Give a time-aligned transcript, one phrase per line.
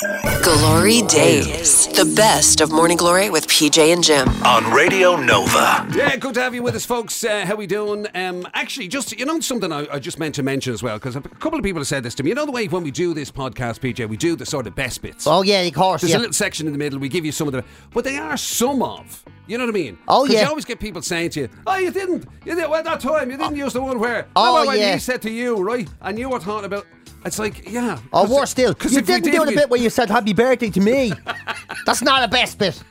[0.00, 1.88] Glory Days.
[1.88, 4.28] The best of Morning Glory with PJ and Jim.
[4.44, 5.84] on Radio Nova.
[5.92, 7.24] Yeah, good to have you with us, folks.
[7.24, 8.06] Uh, how we doing?
[8.14, 11.16] Um, actually, just you know something I, I just meant to mention as well because
[11.16, 12.28] a couple of people have said this to me.
[12.28, 14.76] You know the way when we do this podcast, PJ, we do the sort of
[14.76, 15.26] best bits.
[15.26, 16.02] Oh yeah, of course.
[16.02, 16.18] There's yeah.
[16.18, 17.00] a little section in the middle.
[17.00, 19.24] We give you some of the, but they are some of.
[19.48, 19.98] You know what I mean?
[20.06, 20.42] Oh, 'Cause yeah.
[20.42, 22.24] You always get people saying to you, "Oh, you didn't.
[22.44, 23.32] You did well that time.
[23.32, 24.92] You didn't use the one where." Oh, "Remember when yeah.
[24.94, 25.88] he said to you, right?
[26.02, 26.86] And you were talking about.
[27.24, 27.98] It's like, yeah.
[28.12, 30.70] Or 'cause- worse still, you didn't did, do the bit where you said happy birthday
[30.70, 31.12] to me.
[31.86, 32.82] That's not a best bit.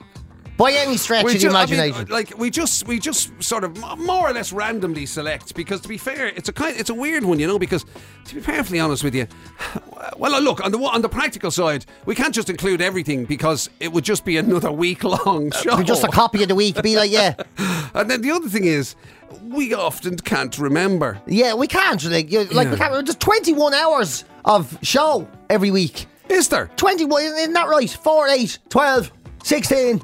[0.57, 2.07] By any stretch We of the ju- I mean, imagination.
[2.09, 5.97] like we just we just sort of more or less randomly select because to be
[5.97, 7.57] fair, it's a kind it's a weird one, you know.
[7.57, 7.85] Because
[8.25, 9.25] to be perfectly honest with you,
[10.17, 13.69] well, uh, look on the on the practical side, we can't just include everything because
[13.79, 15.81] it would just be another week long show.
[15.81, 16.81] just a copy of the week.
[16.83, 17.35] Be like, yeah,
[17.93, 18.95] and then the other thing is,
[19.43, 21.21] we often can't remember.
[21.27, 22.03] yeah, we can't.
[22.05, 23.05] Like, you, like we can't.
[23.05, 26.07] There's 21 hours of show every week.
[26.29, 26.69] Is there?
[26.77, 27.89] 21, isn't that right?
[27.89, 29.11] 4, 8, 12,
[29.43, 29.99] 16,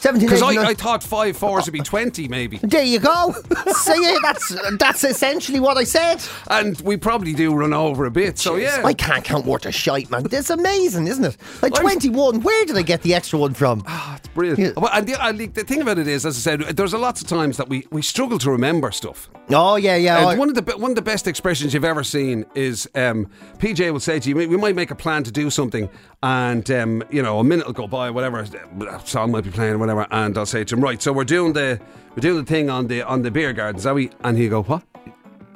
[0.00, 0.76] 17, Because 18, I, I 19.
[0.76, 2.58] thought five fours would be twenty, maybe.
[2.58, 3.34] There you go.
[3.82, 6.22] so yeah, that's that's essentially what I said.
[6.48, 8.38] And we probably do run over a bit.
[8.38, 10.26] So yeah, I can't count worth of shite, man.
[10.30, 11.36] It's amazing, isn't it?
[11.62, 12.42] Like I was- 21.
[12.42, 13.82] Where did I get the extra one from?
[13.88, 14.58] Ah, it's brilliant.
[14.60, 14.70] Yeah.
[14.76, 16.98] Well, And the, and the the thing about it is, as I said, there's a
[16.98, 19.28] lots of times that we, we struggle to remember stuff.
[19.50, 20.18] Oh yeah, yeah.
[20.18, 22.88] And I- one of the be- one of the best expressions you've ever seen is
[22.94, 25.88] um, PJ will say to you, "We might make a plan to do something,
[26.22, 29.72] and um, you know, a minute will go by, whatever a song might be playing,
[29.74, 31.80] or whatever, and I'll say to him, right, so we're doing the
[32.14, 34.62] we're doing the thing on the on the beer gardens, are we?" And he'll go,
[34.62, 34.82] "What?"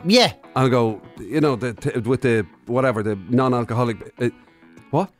[0.05, 0.33] yeah.
[0.55, 4.29] I'll go, you know, the t- with the whatever the non-alcoholic, uh,
[4.91, 5.11] what?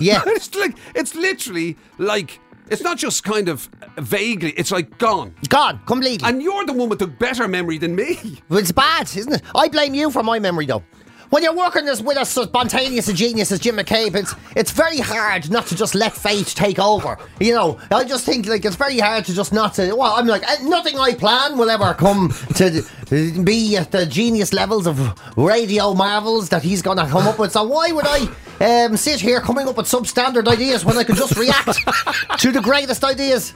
[0.00, 0.22] Yeah.
[0.26, 3.68] it's like it's literally like it's not just kind of
[3.98, 5.34] vaguely, it's like gone.
[5.48, 6.26] Gone completely.
[6.28, 8.40] And you're the one with the better memory than me.
[8.48, 9.42] Well, It's bad, isn't it?
[9.54, 10.82] I blame you for my memory, though.
[11.32, 14.98] When you're working as with a spontaneous a genius as Jim McCabe, it's it's very
[14.98, 17.16] hard not to just let fate take over.
[17.40, 19.94] You know, I just think like it's very hard to just not to.
[19.94, 22.84] Well, I'm like nothing I plan will ever come to
[23.42, 24.98] be at the genius levels of
[25.38, 27.52] radio marvels that he's gonna come up with.
[27.52, 31.16] So why would I um, sit here coming up with substandard ideas when I could
[31.16, 31.78] just react
[32.40, 33.54] to the greatest ideas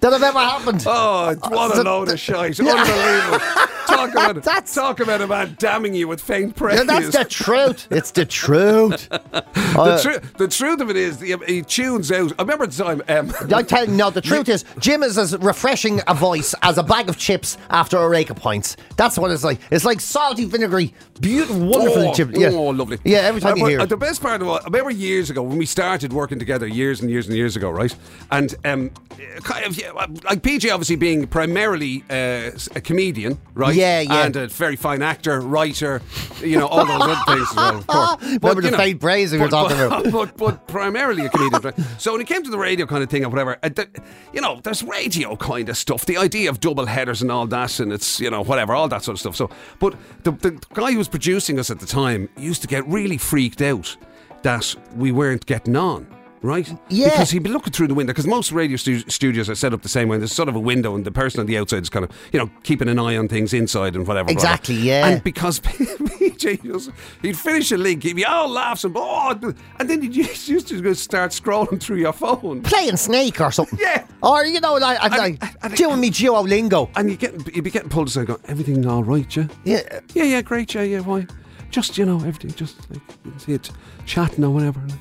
[0.00, 0.84] that have ever happened?
[0.86, 2.58] Oh, what a load of shite.
[2.58, 3.38] Unbelievable.
[3.86, 6.78] Talk about, That's- talk about a man damning you with faint praise.
[6.78, 7.88] Yeah, that's the truth.
[7.90, 9.08] It's the truth.
[9.10, 12.32] the, tru- the truth of it is, he, he tunes out.
[12.38, 13.02] I remember the time.
[13.08, 16.78] Um, I tell you, no, the truth is, Jim is as refreshing a voice as
[16.78, 18.76] a bag of chips after a rake of points.
[18.96, 19.60] That's what it's like.
[19.70, 22.30] It's like salty, vinegary, beautiful, wonderful oh, chip.
[22.32, 22.50] Yeah.
[22.50, 22.98] oh, lovely.
[23.04, 23.88] Yeah, every time Uh, you hear uh, it.
[23.88, 27.00] The best part of all, I remember years ago when we started working together, years
[27.00, 27.94] and years and years ago, right?
[28.30, 33.74] And um, yeah, like PJ obviously being primarily uh, a comedian, right?
[33.74, 34.24] Yeah, yeah.
[34.24, 36.02] And a very fine actor, writer,
[36.42, 38.22] you know, all those other things as well, of course.
[38.42, 40.12] Remember the know, praise we were but- talking but- about.
[40.16, 41.60] But, but primarily a comedian.
[41.62, 41.78] right?
[41.98, 43.88] So when it came to the radio kind of thing or whatever, uh, th-
[44.32, 46.06] you know, there's radio kind of stuff.
[46.06, 49.02] The idea of double headers and all that, and it's, you know, whatever, all that
[49.02, 49.36] sort of stuff.
[49.36, 52.86] So, but the, the guy who was producing us at the time used to get
[52.88, 53.96] really freaked out
[54.42, 56.06] that we weren't getting on.
[56.46, 56.72] Right?
[56.88, 57.10] Yeah.
[57.10, 59.82] Because he'd be looking through the window, because most radio stu- studios are set up
[59.82, 60.16] the same way.
[60.18, 62.38] There's sort of a window, and the person on the outside is kind of, you
[62.38, 64.26] know, keeping an eye on things inside and whatever.
[64.26, 64.30] whatever.
[64.32, 65.06] Exactly, yeah.
[65.08, 66.90] And because PJ, was-
[67.22, 70.68] he'd finish a link, he'd be all laughs and, oh, and then he'd just used
[70.68, 72.62] to just start scrolling through your phone.
[72.62, 73.78] Playing Snake or something.
[73.80, 74.06] Yeah.
[74.22, 76.90] Or, you know, like, And- like and- doing me Duolingo.
[76.96, 79.48] And you get, you'd be getting pulled aside going, everything all right, yeah?
[79.64, 80.00] Yeah.
[80.14, 81.26] Yeah, yeah, great, yeah, yeah, why?
[81.70, 83.70] Just, you know, everything, just like, you see it
[84.06, 84.78] chatting or whatever.
[84.80, 84.92] And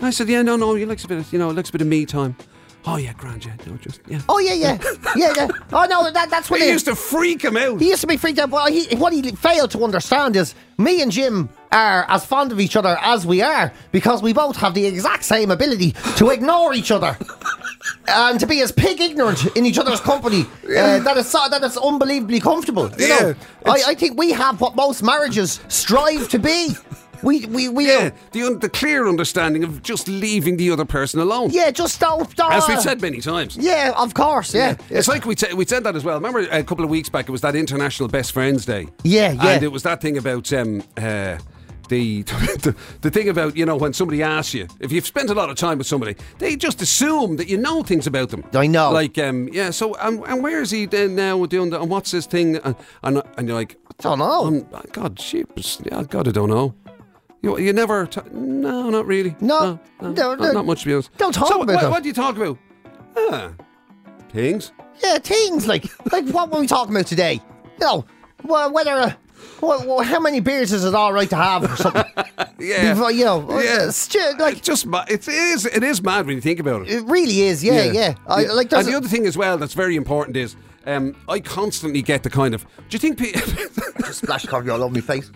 [0.00, 1.80] I said, yeah, no, no, he likes a bit of, you know, likes a bit
[1.80, 2.36] of me time.
[2.88, 4.20] Oh, yeah, grand, yeah, no, just, yeah.
[4.28, 4.78] Oh, yeah, yeah.
[5.16, 5.48] Yeah, yeah.
[5.72, 7.80] Oh, no, that, that's what It it used to freak him out.
[7.80, 8.50] He used to be freaked out.
[8.50, 12.60] But he, what he failed to understand is me and Jim are as fond of
[12.60, 16.74] each other as we are because we both have the exact same ability to ignore
[16.74, 17.18] each other
[18.06, 21.76] and to be as pig ignorant in each other's company uh, that is that is
[21.76, 22.88] unbelievably comfortable.
[22.98, 23.34] You Yeah, know,
[23.66, 26.68] I, I think we have what most marriages strive to be.
[27.22, 31.20] We we we Yeah, the, un- the clear understanding of just leaving the other person
[31.20, 31.50] alone.
[31.50, 32.34] yeah, just don't.
[32.36, 33.56] don't As we've said many times.
[33.56, 34.54] Yeah, of course.
[34.54, 36.16] Yeah, It's like we said we said that as well.
[36.16, 38.88] Remember a couple of weeks back it was that International Best Friends Day.
[39.04, 39.48] Yeah, yeah.
[39.50, 41.38] And it was that thing about um uh
[41.88, 45.34] the, the the thing about you know when somebody asks you if you've spent a
[45.34, 48.66] lot of time with somebody they just assume that you know things about them I
[48.66, 48.90] know.
[48.90, 52.10] like um yeah so and, and where is he then now doing that and what's
[52.10, 52.74] his thing and
[53.04, 54.46] and, and you're like I Don't know.
[54.46, 56.74] um, God sheeps yeah God I don't know
[57.46, 59.78] you, you never t- no not really No.
[60.00, 60.52] no, No, not, no.
[60.52, 61.90] not much to be honest Don't talk so about what, them.
[61.90, 62.58] what do you talk about
[63.16, 63.52] ah
[64.32, 64.72] things
[65.02, 67.40] Yeah, things like like what were we talking about today?
[67.80, 68.04] You know,
[68.44, 69.12] well, whether uh,
[69.60, 72.04] Well, well, how many beers is it all right to have or something?
[72.58, 72.94] Yeah.
[72.94, 73.86] Before, you know, Yeah.
[73.88, 76.88] it's ju- like It's just it is it is mad when you think about it.
[76.90, 77.62] it really is.
[77.62, 78.14] Yeah, yeah.
[78.26, 78.52] I, Yeah.
[78.52, 80.56] like and the other thing as well that's very important is
[80.86, 82.62] um, I constantly get the kind of.
[82.88, 83.18] Do you think?
[83.18, 83.32] Pe-
[84.12, 85.30] splash coffee all over my face.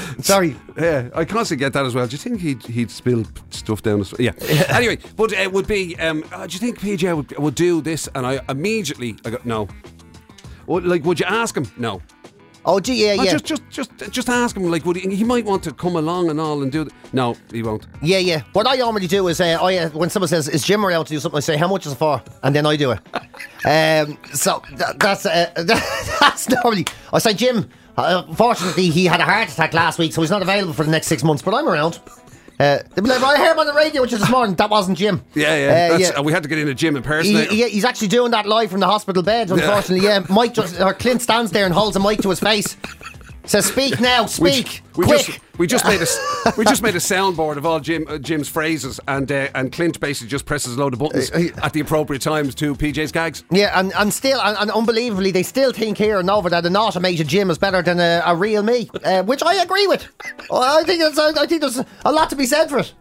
[0.20, 0.56] Sorry.
[0.76, 2.06] yeah, I constantly get that as well.
[2.06, 3.98] Do you think he'd he'd spill stuff down?
[3.98, 4.32] His, yeah.
[4.68, 5.96] anyway, but it would be.
[5.98, 8.08] Um, uh, do you think PJ would, would do this?
[8.14, 9.68] And I immediately I go no.
[10.66, 11.70] Well, like, would you ask him?
[11.76, 12.00] No.
[12.64, 13.32] Oh, gee, yeah, yeah.
[13.32, 14.70] Just, just, just, just ask him.
[14.70, 15.14] Like, would he?
[15.14, 16.84] He might want to come along and all and do.
[16.84, 17.88] Th- no, he won't.
[18.00, 18.42] Yeah, yeah.
[18.52, 21.10] What I normally do is, uh, I uh, when someone says, "Is Jim around to
[21.10, 23.00] do something?" I say, "How much is it for?" And then I do it.
[23.64, 25.50] um, so th- that's uh,
[26.20, 26.86] that's normally.
[27.12, 27.68] I say, Jim.
[27.96, 30.90] Uh, fortunately, he had a heart attack last week, so he's not available for the
[30.90, 31.42] next six months.
[31.42, 32.00] But I'm around.
[32.60, 34.54] Uh, they'll be like, I heard him on the radio which is this morning.
[34.54, 35.22] That wasn't Jim.
[35.34, 35.94] Yeah, yeah.
[35.94, 37.34] Uh, That's, uh, we had to get in a gym in person.
[37.34, 39.50] He, he- he's actually doing that live from the hospital bed.
[39.50, 40.24] Unfortunately, yeah.
[40.28, 42.76] Mike just or Clint stands there and holds a mic to his face.
[43.44, 46.06] Says, "Speak now, speak, we quick." just we just made a
[46.56, 49.98] we just made a soundboard of all Jim uh, Jim's phrases, and uh, and Clint
[49.98, 53.44] basically just presses a load of buttons Uh, at the appropriate times to PJ's gags.
[53.50, 56.76] Yeah, and, and still, and, and unbelievably, they still think here and over that an
[56.76, 60.06] automated Jim is better than a, a real me, uh, which I agree with.
[60.52, 62.94] I think I think there's a lot to be said for it.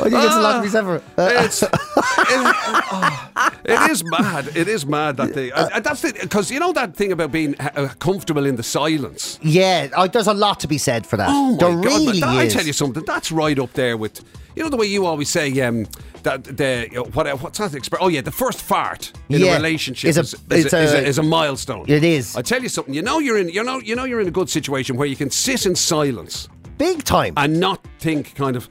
[0.00, 1.02] It's a lot to be said for it.
[1.16, 4.48] Uh, It's it, oh, it is mad.
[4.56, 5.50] It is mad that thing.
[5.54, 9.38] And that's because you know that thing about being uh, comfortable in the silence.
[9.42, 11.28] yeah, I, there's a lot to be said for that.
[11.30, 11.84] Oh my there god!
[11.84, 13.04] really that- I tell you something.
[13.06, 14.22] That's right up there with
[14.56, 15.86] you know the way you always say um,
[16.22, 18.04] that the uh, what what's that expression?
[18.04, 20.80] Oh yeah, the first fart in Yeah, a relationship is a- is, is, it's a,
[20.82, 21.84] is, a, is a milestone.
[21.88, 22.36] It is.
[22.36, 22.94] I tell you something.
[22.94, 23.48] You know you're in.
[23.48, 26.48] You know you know you're in a good situation where you can sit in silence
[26.78, 27.34] Big time.
[27.36, 28.68] and not think kind of.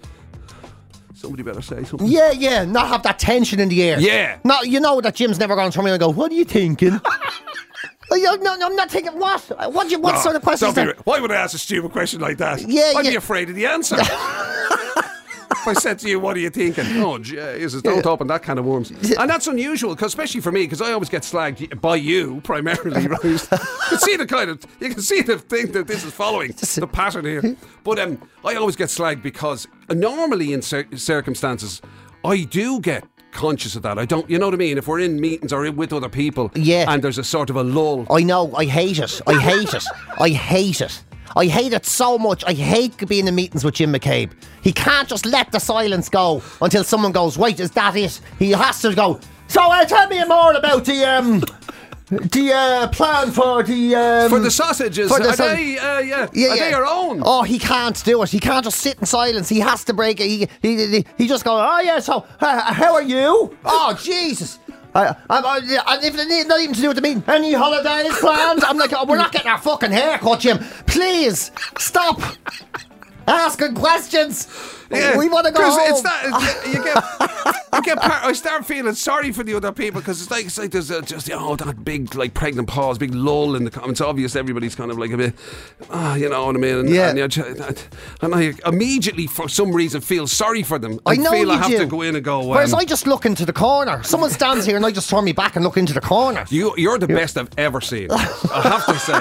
[1.17, 2.07] Somebody better say something.
[2.07, 3.99] yeah, yeah, not have that tension in the air.
[3.99, 4.37] Yeah.
[4.43, 6.45] No, you know that Jim's never going to turn me and go, what are you
[6.45, 7.01] thinking?
[8.09, 9.41] No, no, I'm not thinking what?
[9.73, 11.05] What, you, what No, sort of question is that?
[11.05, 12.61] Why would I ask a stupid question like that?
[12.61, 13.97] Yeah, I'd be afraid of the answer.
[15.61, 18.59] if I said to you, "What are you thinking?" Oh, Jesus, don't open that kind
[18.59, 18.91] of worms.
[18.91, 23.07] And that's unusual, 'cause especially for me, because I always get slagged by you primarily.
[23.07, 23.23] Right?
[23.23, 26.51] you can see the kind of you can see the thing that this is following
[26.51, 27.55] the pattern here.
[27.83, 31.81] But um, I always get slagged because uh, normally in cir- circumstances,
[32.23, 33.05] I do get.
[33.33, 34.27] Conscious of that, I don't.
[34.27, 34.77] You know what I mean.
[34.79, 36.85] If we're in meetings or in with other people, Yeah.
[36.91, 39.21] and there's a sort of a lull, I know, I hate it.
[39.27, 39.83] I hate it.
[40.19, 41.03] I hate it.
[41.35, 42.43] I hate it so much.
[42.45, 44.31] I hate being in meetings with Jim McCabe.
[44.61, 48.19] He can't just let the silence go until someone goes, wait, is that it?
[48.39, 51.43] He has to go, so uh, tell me more about the um
[52.09, 55.77] the uh, plan for the um, for the sausages, for the are sau- they?
[55.77, 56.63] Uh, yeah, Yeah, are yeah.
[56.63, 57.21] they your own?
[57.25, 58.29] Oh, he can't do it.
[58.29, 59.49] He can't just sit in silence.
[59.49, 60.27] He has to break it.
[60.27, 61.99] He he, he, he just goes, oh yeah.
[61.99, 63.55] So uh, how are you?
[63.65, 64.57] Oh Jesus.
[64.97, 68.63] I, I'm, I, if not even to do with meeting, any holidays planned?
[68.63, 70.57] I'm like, oh, we're not getting our fucking haircut, Jim.
[70.87, 72.19] Please stop
[73.27, 74.47] asking questions.
[74.89, 75.79] We want to go home.
[75.89, 80.01] It's that you get, you get par- I start feeling sorry for the other people
[80.01, 83.13] because it's like it's like there's a, just oh that big like pregnant pause, big
[83.13, 84.01] lull in the comments.
[84.01, 85.33] Obvious, everybody's kind of like a bit,
[85.89, 86.75] ah, you know what I mean?
[86.79, 87.09] And, Yeah.
[87.09, 87.87] and,
[88.21, 90.99] and I immediately for some reason feel sorry for them.
[91.05, 91.77] I know feel you I have do.
[91.79, 92.45] to go in and go.
[92.45, 94.01] Whereas um, I just look into the corner.
[94.03, 96.45] Someone stands here and I just turn me back and look into the corner.
[96.49, 98.09] You, you're the best I've ever seen.
[98.11, 99.19] I have to say,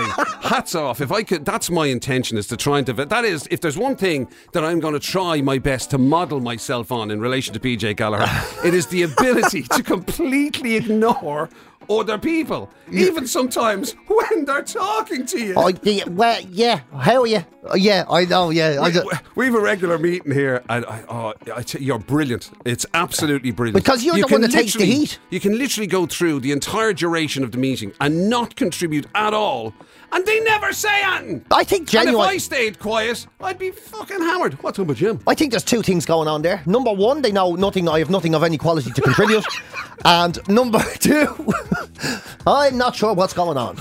[0.48, 1.00] hats off.
[1.00, 3.10] If I could, that's my intention is to try and develop.
[3.10, 6.40] That is, if there's one thing that I'm going to try my best to model
[6.40, 8.26] myself on in relation to PJ Gallagher,
[8.64, 11.48] it is the ability to completely ignore
[11.88, 15.54] other people, even sometimes when they're talking to you.
[15.56, 16.80] Oh, yeah, well, yeah.
[16.98, 17.44] How are you?
[17.64, 18.50] Oh, uh, yeah, I know.
[18.50, 18.92] Yeah, I
[19.34, 22.50] we, have a regular meeting here, and I, oh, I you, you're brilliant.
[22.64, 23.84] It's absolutely brilliant.
[23.84, 25.18] Because you're the can one that takes the heat.
[25.30, 29.34] You can literally go through the entire duration of the meeting and not contribute at
[29.34, 29.74] all,
[30.12, 31.44] and they never say anything.
[31.50, 34.54] I think And if I stayed quiet, I'd be fucking hammered.
[34.62, 35.20] What's up with Jim?
[35.26, 36.62] I think there's two things going on there.
[36.66, 37.88] Number one, they know nothing.
[37.88, 39.44] I have nothing of any quality to contribute.
[40.04, 41.54] and number two,
[42.46, 43.78] I'm not sure what's going on.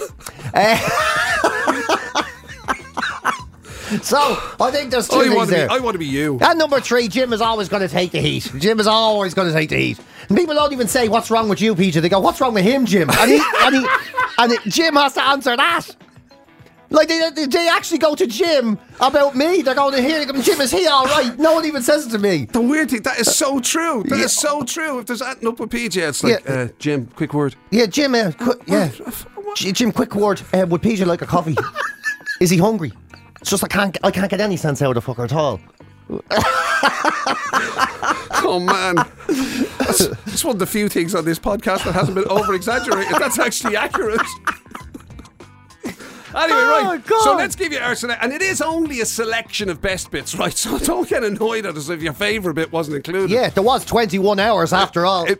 [0.53, 0.77] Uh,
[4.01, 4.17] so
[4.59, 5.59] I think there's two I things want to be.
[5.59, 5.71] there.
[5.71, 6.39] I want to be you.
[6.41, 8.51] and number three, Jim is always going to take the heat.
[8.57, 9.99] Jim is always going to take the heat.
[10.27, 12.63] And people don't even say, "What's wrong with you, Peter?" They go, "What's wrong with
[12.63, 13.87] him, Jim?" And he, and he,
[14.39, 15.95] and it, Jim has to answer that.
[16.89, 19.61] Like they, they, they actually go to Jim about me.
[19.61, 20.41] They're going to hear him.
[20.41, 21.37] Jim, is he all right?
[21.37, 22.45] No one even says it to me.
[22.45, 24.03] The weird thing that is so true.
[24.03, 24.27] That is Yeah.
[24.49, 24.99] so true.
[24.99, 26.53] If there's anything up with PJ, it's like Yeah.
[26.53, 27.07] uh, Jim.
[27.15, 27.55] Quick word.
[27.71, 28.13] Yeah, Jim.
[28.15, 28.89] Uh, qu- yeah,
[29.55, 29.91] J- Jim.
[29.91, 30.41] Quick word.
[30.53, 31.55] Uh, would PJ like a coffee?
[32.39, 32.91] Is he hungry?
[33.41, 33.97] It's just I can't.
[34.03, 35.59] I can't get any sense out of the fucker at all.
[38.47, 38.95] Oh man,
[39.79, 43.13] that's, that's one of the few things on this podcast that hasn't been over exaggerated.
[43.19, 44.21] That's actually accurate.
[46.35, 47.05] Anyway, Oh, right.
[47.05, 47.23] God.
[47.23, 50.55] So let's give you our and it is only a selection of best bits, right?
[50.55, 53.29] So don't get annoyed at us if your favourite bit wasn't included.
[53.29, 55.27] Yeah, there was 21 hours after all.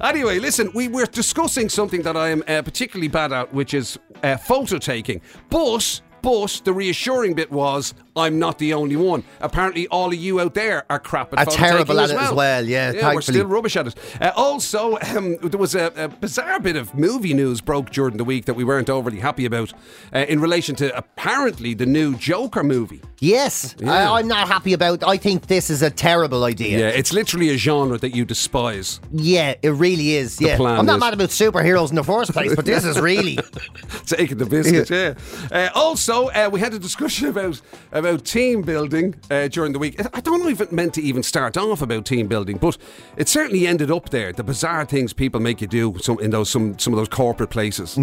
[0.00, 3.98] Anyway, listen, we were discussing something that I am uh, particularly bad at, which is
[4.22, 5.20] uh, photo taking.
[5.50, 9.22] But, but the reassuring bit was I'm not the only one.
[9.40, 12.24] Apparently, all of you out there are crap at Are terrible at as it well.
[12.24, 13.94] as well, yeah, yeah, we're still rubbish at it.
[14.20, 18.24] Uh, also, um, there was a, a bizarre bit of movie news broke during the
[18.24, 19.72] week that we weren't overly happy about
[20.14, 23.00] uh, in relation to apparently the new Joker movie.
[23.20, 23.92] Yes, Yeah.
[24.12, 25.02] I, I'm not happy about.
[25.06, 26.78] I think this is a terrible idea.
[26.78, 29.00] Yeah, it's literally a genre that you despise.
[29.12, 30.40] Yeah, it really is.
[30.40, 32.98] Yeah, plan I'm not is- mad about superheroes in the first place, but this is
[33.00, 33.38] really.
[34.06, 34.88] taking the biscuit.
[34.98, 35.14] Yeah.
[35.52, 37.60] Uh, also, uh, we had a discussion about
[37.92, 40.00] about team building uh, during the week.
[40.14, 42.76] I don't know if it meant to even start off about team building, but
[43.16, 44.32] it certainly ended up there.
[44.32, 47.50] The bizarre things people make you do some in those some some of those corporate
[47.50, 47.96] places.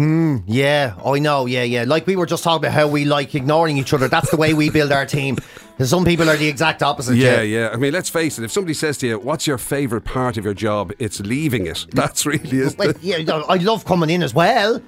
[0.46, 1.46] Yeah, I know.
[1.46, 1.84] Yeah, yeah.
[1.86, 4.08] Like we were just talking about how we like ignoring each other.
[4.08, 5.36] That's the way we build our team.
[5.78, 7.16] Some people are the exact opposite.
[7.16, 7.68] Yeah, yeah.
[7.70, 8.44] I mean, let's face it.
[8.44, 11.86] If somebody says to you, "What's your favourite part of your job?" It's leaving it.
[11.92, 12.78] That's really is.
[12.78, 14.80] Like, yeah, I love coming in as well,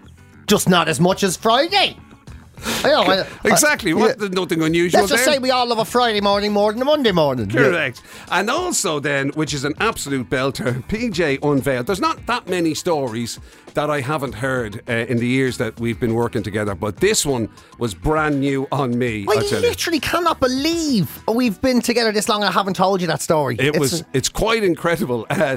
[0.46, 1.98] just not as much as Friday.
[2.84, 3.94] I know, I- I- Exactly.
[3.94, 4.08] What?
[4.10, 4.14] yeah.
[4.18, 5.34] There's nothing unusual Let's just there.
[5.34, 7.50] say we all love a Friday morning more than a Monday morning.
[7.50, 7.60] Yeah.
[7.62, 8.02] Correct.
[8.30, 11.86] And also, then, which is an absolute belter, PJ unveiled.
[11.86, 13.38] There's not that many stories
[13.74, 17.24] that I haven't heard uh, in the years that we've been working together, but this
[17.24, 17.48] one
[17.78, 19.24] was brand new on me.
[19.28, 19.58] I you.
[19.58, 23.54] literally cannot believe we've been together this long and I haven't told you that story.
[23.56, 24.04] It It's- was.
[24.12, 25.26] It's quite incredible.
[25.38, 25.56] Uh,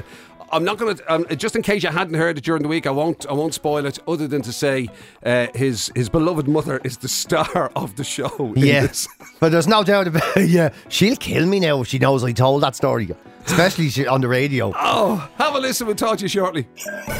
[0.52, 1.12] I'm not going to.
[1.12, 3.26] Um, just in case you hadn't heard it during the week, I won't.
[3.26, 3.98] I won't spoil it.
[4.06, 4.88] Other than to say,
[5.24, 8.52] uh, his his beloved mother is the star of the show.
[8.56, 10.50] Yes, Yeah, but there's no doubt about it.
[10.52, 13.08] Yeah, she'll kill me now if she knows I told that story,
[13.46, 14.72] especially on the radio.
[14.76, 15.86] Oh, have a listen.
[15.86, 16.66] We'll talk to you shortly.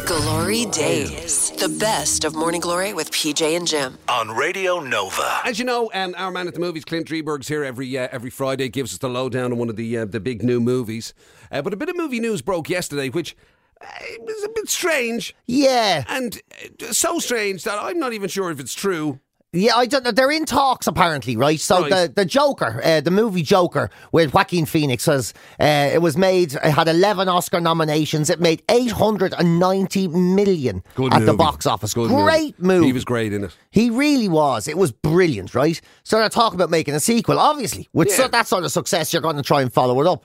[0.07, 1.51] Glory Days.
[1.53, 3.99] The best of Morning Glory with PJ and Jim.
[4.09, 5.41] on Radio Nova.
[5.45, 8.31] As you know, um, our man at the movies, Clint Drieberg's here every uh, every
[8.31, 11.15] Friday, gives us the lowdown on one of the uh, the big new movies.
[11.51, 13.37] Uh, but a bit of movie news broke yesterday, which
[13.81, 13.87] uh,
[14.21, 16.41] was a bit strange, Yeah, and
[16.83, 19.21] uh, so strange that I'm not even sure if it's true.
[19.53, 19.75] Yeah.
[19.77, 20.15] I don't.
[20.17, 21.61] They're in talks apparently, right?
[21.61, 21.91] So Right.
[21.91, 26.55] the the Joker, uh, the movie Joker with Joaquin Phoenix, was uh, it was made.
[26.55, 28.31] It had eleven Oscar nominations.
[28.31, 31.95] It made eight hundred and ninety million Good at the box office.
[31.95, 32.87] Good Great movie.
[32.87, 33.57] He was great in it.
[33.71, 34.69] He really was.
[34.69, 35.81] It was brilliant, right?
[36.03, 37.39] So they're talking about making a sequel.
[37.39, 38.17] Obviously, with Yeah.
[38.17, 40.25] so, that sort of success, you're going to try and follow it up.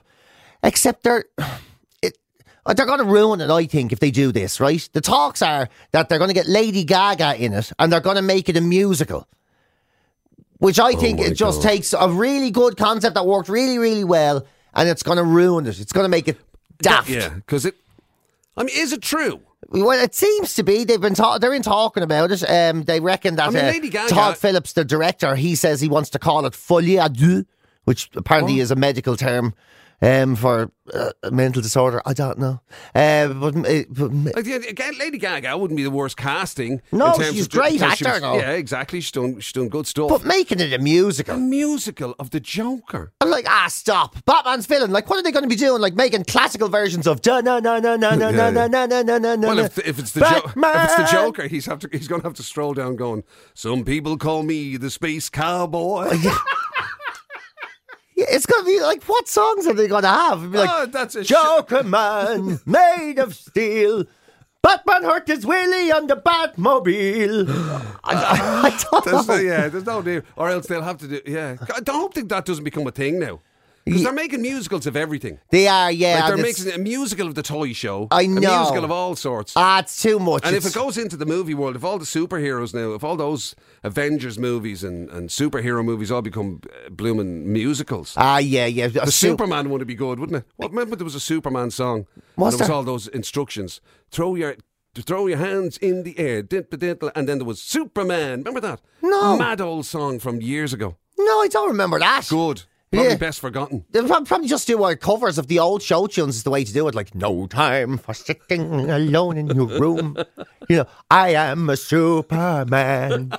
[0.62, 1.24] Except they're.
[2.76, 4.86] They're going to ruin it, I think, if they do this, right?
[4.92, 8.16] The talks are that they're going to get Lady Gaga in it and they're going
[8.16, 9.26] to make it a musical.
[10.58, 11.68] Which I think Oh it just God.
[11.68, 14.44] takes a really good concept that worked really, really well
[14.74, 15.78] and it's going to ruin it.
[15.80, 16.36] It's going to make it
[16.78, 17.08] daft.
[17.08, 17.76] Yeah, because it.
[18.56, 19.40] I mean, is it true?
[19.70, 20.84] Well, it seems to be.
[20.84, 22.42] They've been ta- they're in talking about it.
[22.48, 25.80] Um, they reckon that I mean, uh, Lady Gaga- Todd Phillips, the director, he says
[25.80, 27.44] he wants to call it folie à deux,
[27.84, 28.62] which apparently Oh.
[28.62, 29.54] is a medical term
[30.00, 32.00] um, for uh, mental disorder.
[32.06, 32.60] I don't know.
[32.94, 36.80] Uh, but, uh, but Like, again, Lady Gaga wouldn't be the worst casting.
[36.92, 38.20] No, in terms she's great because she was-.
[38.22, 39.00] Yeah, exactly.
[39.00, 39.40] She's done.
[39.40, 40.08] She's done good stuff.
[40.08, 42.14] but making it a musical, a musical.
[42.18, 43.12] of the Joker.
[43.20, 44.16] I'm like, ah, stop.
[44.24, 44.90] Batman's villain.
[44.92, 45.80] Like, what are they going to be doing?
[45.80, 48.86] Like, making classical versions of da na na na na na na Yeah, na na
[48.86, 49.48] na na na na.
[49.48, 52.20] Well, if, if it's the jo- if it's the Joker, he's have to he's going
[52.22, 53.24] to have to stroll down, going.
[53.54, 56.16] Some people call me the space cowboy.
[58.18, 60.40] Yeah, it's going to be like, what songs are they going to have?
[60.40, 64.04] It'd be like, Oh, that's a sh- Joker man made of steel.
[64.60, 67.48] Batman hurt his willy on the Batmobile.
[68.04, 69.36] I, I, I don't There's know.
[69.36, 71.20] no, yeah, there's no need, or else they'll have to do.
[71.26, 73.40] Yeah, I don't think that doesn't become a thing now
[73.88, 75.38] because they're making musicals of everything.
[75.50, 76.20] They are, yeah.
[76.20, 78.08] Like they're making a musical of the toy show.
[78.10, 78.40] I a know.
[78.58, 79.52] musical of all sorts.
[79.56, 80.44] Ah, it's too much.
[80.44, 83.16] and if it goes into the movie world, if all the superheroes now, if all
[83.16, 88.88] those Avengers movies and, and superhero movies all become uh, blooming musicals, Ah, yeah, yeah.
[88.88, 90.50] the Superman one would be good, wouldn't it?
[90.56, 92.06] Well, remember there was a Superman song.
[92.36, 93.80] Was and there was all those instructions.
[94.10, 94.56] Throw your
[94.94, 98.38] throw your hands in the air, and then there was Superman.
[98.38, 98.80] Remember that?
[99.02, 99.36] No.
[99.38, 100.96] mad old song from years ago.
[101.18, 102.26] No, I don't remember that.
[102.28, 103.16] Good, probably Yeah.
[103.16, 103.84] best forgotten.
[103.90, 106.72] They'll probably just do uh, covers of the old show tunes is the way to
[106.72, 106.94] do it.
[106.94, 110.16] Like, no time for sitting alone in your room.
[110.68, 113.32] You know, I am a Superman.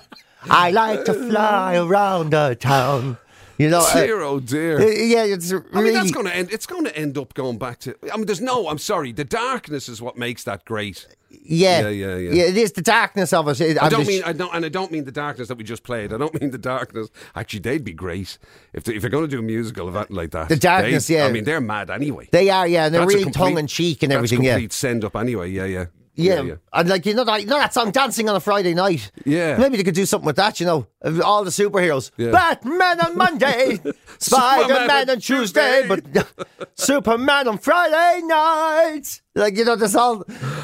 [0.50, 3.20] I like to fly around the town.
[3.60, 4.80] You know, Dear, oh dear.
[4.82, 5.68] yeah, it's really.
[5.74, 6.50] I mean, that's going to end.
[6.50, 7.94] It's going to end up going back to.
[8.12, 8.70] I mean, there's no.
[8.70, 9.12] I'm sorry.
[9.12, 11.06] The darkness is what makes that great.
[11.30, 12.44] yeah, Yeah, yeah, yeah.
[12.46, 13.78] It is the darkness of it.
[13.82, 14.24] I don't mean.
[14.24, 14.56] I don't.
[14.56, 16.14] And I don't mean the darkness that we just played.
[16.14, 17.10] I don't mean the darkness.
[17.36, 18.38] Actually, they'd be great
[18.72, 20.48] if they, if you're going to do a musical of that like that.
[20.48, 21.26] The darkness, they- yeah.
[21.26, 22.30] I mean, they're mad anyway.
[22.32, 24.44] They are, yeah, and they're That's really complete- tongue in cheek and that's everything.
[24.46, 25.50] Yeah, complete send up anyway.
[25.52, 25.86] Yeah, yeah.
[26.20, 26.56] Yeah, yeah.
[26.74, 29.58] and like you know that you know that song "Dancing on a Friday Night." Yeah.
[29.58, 30.60] maybe they could do something with that.
[30.60, 30.88] You know,
[31.24, 32.12] all the superheroes.
[32.18, 32.32] Yeah.
[32.32, 33.80] Batman on Monday,
[34.20, 36.04] Spider Man on Tuesday, but
[36.76, 39.22] Superman on Friday night.
[39.36, 40.24] Like you know, this all.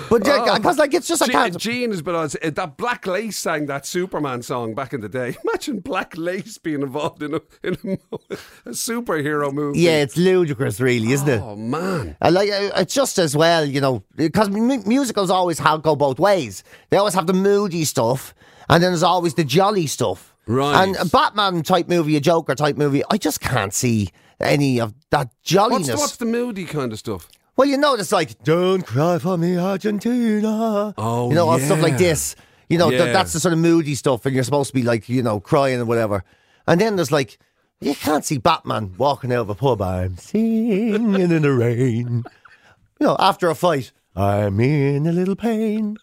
[0.10, 2.78] But yeah, because like it's just a Gene, kind Gene has been on uh, that
[2.78, 5.36] Black Lace sang that Superman song back in the day.
[5.48, 8.16] Imagine Black Lace being involved in a in a,
[8.66, 9.80] a superhero movie.
[9.80, 11.42] Yeah, it's ludicrous, really, isn't it?
[11.42, 12.18] Oh man.
[12.22, 15.96] I like uh, it's just as well, you know, because mu- musicals always have go
[15.96, 16.64] both ways.
[16.90, 18.34] They always have the moody stuff,
[18.68, 20.36] and then there's always the jolly stuff.
[20.48, 20.84] Right.
[20.84, 24.94] And a Batman type movie, a Joker type movie, I just can't see any of
[25.12, 25.88] that What's jolliness.
[25.88, 27.30] the, what's the moody kind of stuff?
[27.56, 31.82] Well, you know, it's like "Don't cry for me, Argentina." Oh, you know, all stuff
[31.82, 32.36] like this.
[32.70, 33.14] You know, th- Yeah.
[33.14, 35.80] that's the sort of moody stuff, and you're supposed to be like, you know, crying
[35.80, 36.24] and whatever.
[36.68, 37.38] And then there's like,
[37.80, 39.82] you can't see Batman walking out of a pub.
[39.84, 42.24] I'm singing in the rain.
[43.00, 45.98] You know, after a fight, I'm in a little pain.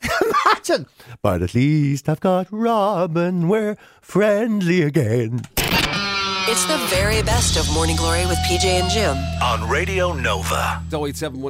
[0.46, 0.86] Imagine.
[1.20, 3.48] But at least I've got Robin.
[3.48, 5.42] We're friendly again.
[6.50, 9.16] It's the very best of Morning Glory with PJ and Jim.
[9.42, 10.82] on Radio Nova.
[10.90, 11.42] 087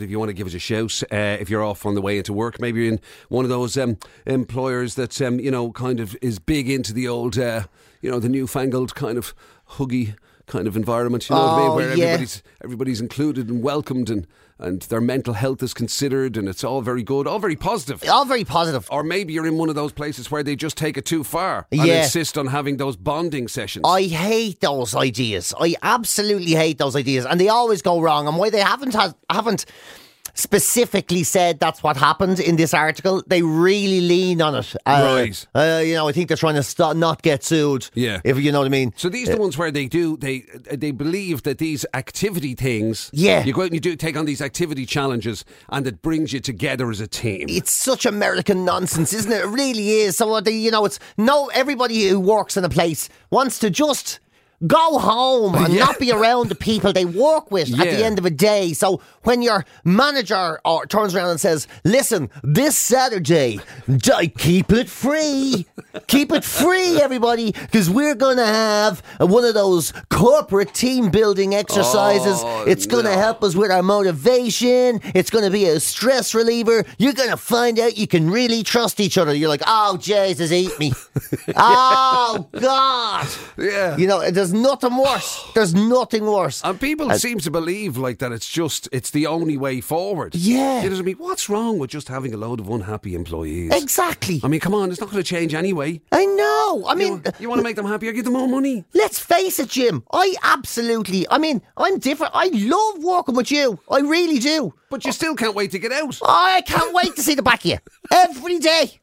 [0.00, 1.02] if you want to give us a shout.
[1.10, 3.00] Uh, if you're off on the way into work, maybe you're in
[3.30, 7.08] one of those um, employers that, um, you know, kind of is big into the
[7.08, 7.64] old, uh,
[8.00, 9.34] you know, the newfangled kind of
[9.70, 10.14] huggy
[10.46, 11.74] kind of environment, you know what I Oh, mean?
[11.76, 12.04] Where yeah.
[12.04, 14.26] everybody's, everybody's included and welcomed and,
[14.62, 18.02] and their mental health is considered and it's all very good, all very positive.
[18.08, 18.86] All very positive.
[18.90, 21.66] Or maybe you're in one of those places where they just take it too far
[21.72, 22.02] and Yeah.
[22.04, 23.84] insist on having those bonding sessions.
[23.86, 25.52] I hate those ideas.
[25.60, 28.26] I absolutely hate those ideas, and they always go wrong.
[28.28, 29.64] And why they haven't had, haven't
[30.34, 34.74] specifically said that's what happened in this article, they really lean on it.
[34.86, 35.46] Uh, Right.
[35.54, 37.90] Uh, you know, I think they're trying to stop, not get sued.
[37.94, 38.20] Yeah.
[38.24, 38.92] If you know what I mean.
[38.96, 43.10] So these are the ones where they do they they believe that these activity things.
[43.12, 43.44] Yeah.
[43.44, 46.40] You go out and you do take on these activity challenges, and it brings you
[46.40, 47.46] together as a team.
[47.48, 49.42] It's such American nonsense, isn't it?
[49.44, 50.16] It really is.
[50.16, 54.20] So, they, you know, it's no, everybody who works in a place wants to just
[54.66, 55.84] go home and Yeah.
[55.84, 58.72] not be around the people they work with at the end of a day.
[58.72, 64.88] So, when your manager or turns around and says, listen, this Saturday, d- keep it
[64.88, 65.66] free.
[66.08, 71.54] keep it free, everybody, because we're going to have one of those corporate team building
[71.54, 72.40] exercises.
[72.44, 73.18] Oh, it's going to no.
[73.18, 75.00] help us with our motivation.
[75.14, 76.84] It's going to be a stress reliever.
[76.98, 79.34] You're going to find out you can really trust each other.
[79.34, 80.92] You're like, oh, Jesus, eat me.
[81.56, 83.28] oh, God.
[83.56, 83.96] Yeah.
[83.96, 84.20] You know,
[84.52, 85.50] there's nothing worse.
[85.54, 86.62] There's nothing worse.
[86.64, 90.34] and people seem to believe like that it's just it's the only way forward.
[90.34, 90.82] Yeah.
[90.82, 91.16] You know what I mean?
[91.16, 93.72] What's wrong with just having a load of unhappy employees?
[93.72, 94.40] Exactly.
[94.44, 96.00] I mean, come on, it's not going to change anyway.
[96.12, 96.84] I know.
[96.86, 98.84] I You, mean, you want to make them happier, give them more money.
[98.94, 100.04] let's face it, Jim.
[100.12, 102.32] I absolutely, I mean, I'm different.
[102.34, 103.78] I love working with you.
[103.90, 104.74] I really do.
[104.90, 106.18] But you still can't wait to get out.
[106.26, 107.78] I can't wait to see the back of you
[108.12, 109.00] every day.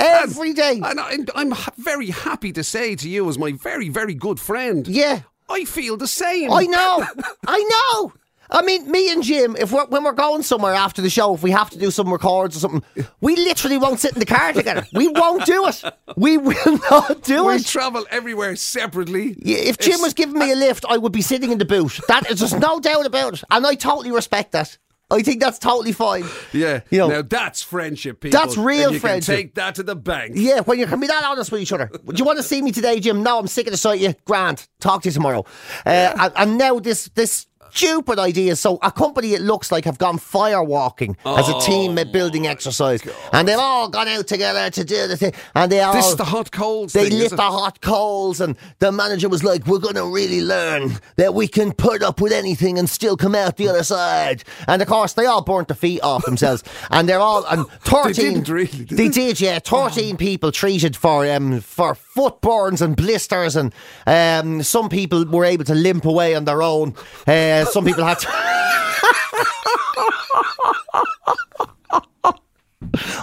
[0.00, 0.80] Every day.
[0.84, 4.40] And I'm, I'm ha- very happy to say to you, as my very, very good
[4.40, 5.20] friend, Yeah.
[5.48, 6.50] I feel the same.
[6.52, 7.04] I know.
[7.46, 7.58] I
[7.92, 8.12] know.
[8.50, 11.42] I mean, me and Jim, if we're, when we're going somewhere after the show, if
[11.42, 12.82] we have to do some records or something,
[13.20, 14.86] we literally won't sit in the car together.
[14.94, 15.82] We won't do it.
[16.16, 17.54] We will not do it.
[17.54, 17.66] We it.
[17.66, 19.34] travel everywhere separately.
[19.38, 21.64] Yeah, If Jim It's- was giving me a lift, I would be sitting in the
[21.64, 22.00] boot.
[22.08, 24.78] That is just no doubt about it, and I totally respect that.
[25.14, 26.24] I think that's totally fine.
[26.52, 26.80] Yeah.
[26.90, 28.38] You know- now that's friendship, people.
[28.38, 29.34] That's real and you friendship.
[29.34, 30.32] Can take that to the bank.
[30.34, 31.88] Yeah, when you can be that honest with each other.
[31.92, 33.22] Do you want to see me today, Jim?
[33.22, 34.14] No, I'm sick of the sight of you.
[34.24, 35.44] Grant, talk to you tomorrow.
[35.86, 38.56] Uh, and, and now this this stupid idea.
[38.56, 43.02] So a company it looks like have gone firewalking as a team Oh building exercise,
[43.32, 46.16] and they've all gone out together to do the thing, and they all This is
[46.16, 46.92] the hot coals.
[46.92, 50.40] They thing, lit the hot coals, and the manager was like, "We're going to really
[50.40, 54.44] learn that we can put up with anything and still come out the other side."
[54.68, 58.34] And of course, they all burnt the feet off themselves, and they're all and thirteen.
[58.34, 59.08] didn't really, did they they?
[59.08, 59.58] did, yeah.
[59.58, 63.72] Thirteen people treated for um for foot burns and blisters, and
[64.06, 66.94] um some people were able to limp away on their own.
[67.26, 68.28] Uh, some people had to.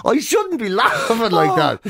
[0.04, 1.80] I shouldn't be laughing like that.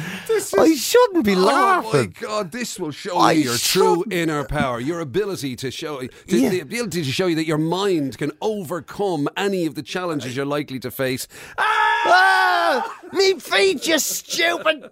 [0.59, 2.15] I shouldn't be laughing.
[2.19, 2.27] Oh my.
[2.29, 2.53] God!
[2.53, 6.51] This will show I you your true inner power, your ability to show, to, Yeah.
[6.51, 10.47] the ability to show you that your mind can overcome any of the challenges you're
[10.47, 11.27] likely to face.
[11.59, 14.91] Ah, me feet, you stupid.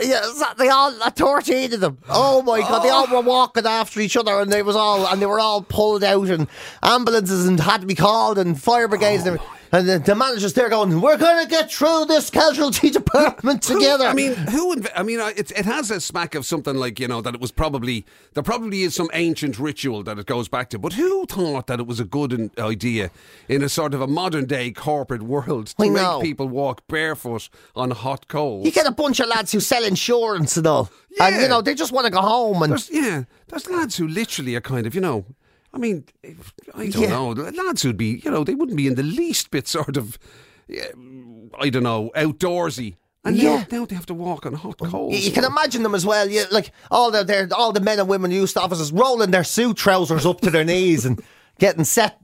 [0.00, 0.20] Yeah,
[0.56, 1.98] they all, uh, 13 of them.
[2.08, 5.20] Oh my god, they all were walking after each other, and they was all, and
[5.20, 6.46] they were all pulled out, and
[6.82, 9.26] ambulances and had to be called, and fire brigades.
[9.26, 9.48] and everything.
[9.72, 14.06] And the, the manager's there going, "We're gonna get through this casualty department Who- together."
[14.06, 14.74] I mean, who?
[14.74, 17.34] Inv- I mean, uh, it, it has a smack of something like you know that
[17.34, 18.04] it was probably
[18.34, 20.78] there probably is some ancient ritual that it goes back to.
[20.80, 23.10] But who thought that it was a good idea
[23.48, 26.20] in a sort of a modern day corporate world to I make know.
[26.20, 28.66] people walk barefoot on hot coals?
[28.66, 31.74] you get a bunch of lads who sell insurance and all, and you know they
[31.76, 32.72] just want to go home and.
[32.72, 35.26] There's, yeah, there's lads who literally are kind of, you know,
[35.72, 36.28] I mean, I
[36.86, 37.10] eh, don't Yeah.
[37.10, 40.18] know, lads who'd be, you know, they wouldn't be in the least bit sort of,
[40.68, 40.88] eh,
[41.58, 42.96] I don't know, outdoorsy.
[43.24, 43.66] And Yeah.
[43.70, 45.12] now, now they have to walk on hot coals.
[45.14, 46.28] You you can imagine them as well.
[46.28, 49.76] You, like all the all the men and women used to officers rolling their suit
[49.76, 51.22] trousers up to their knees and
[51.58, 52.18] getting set.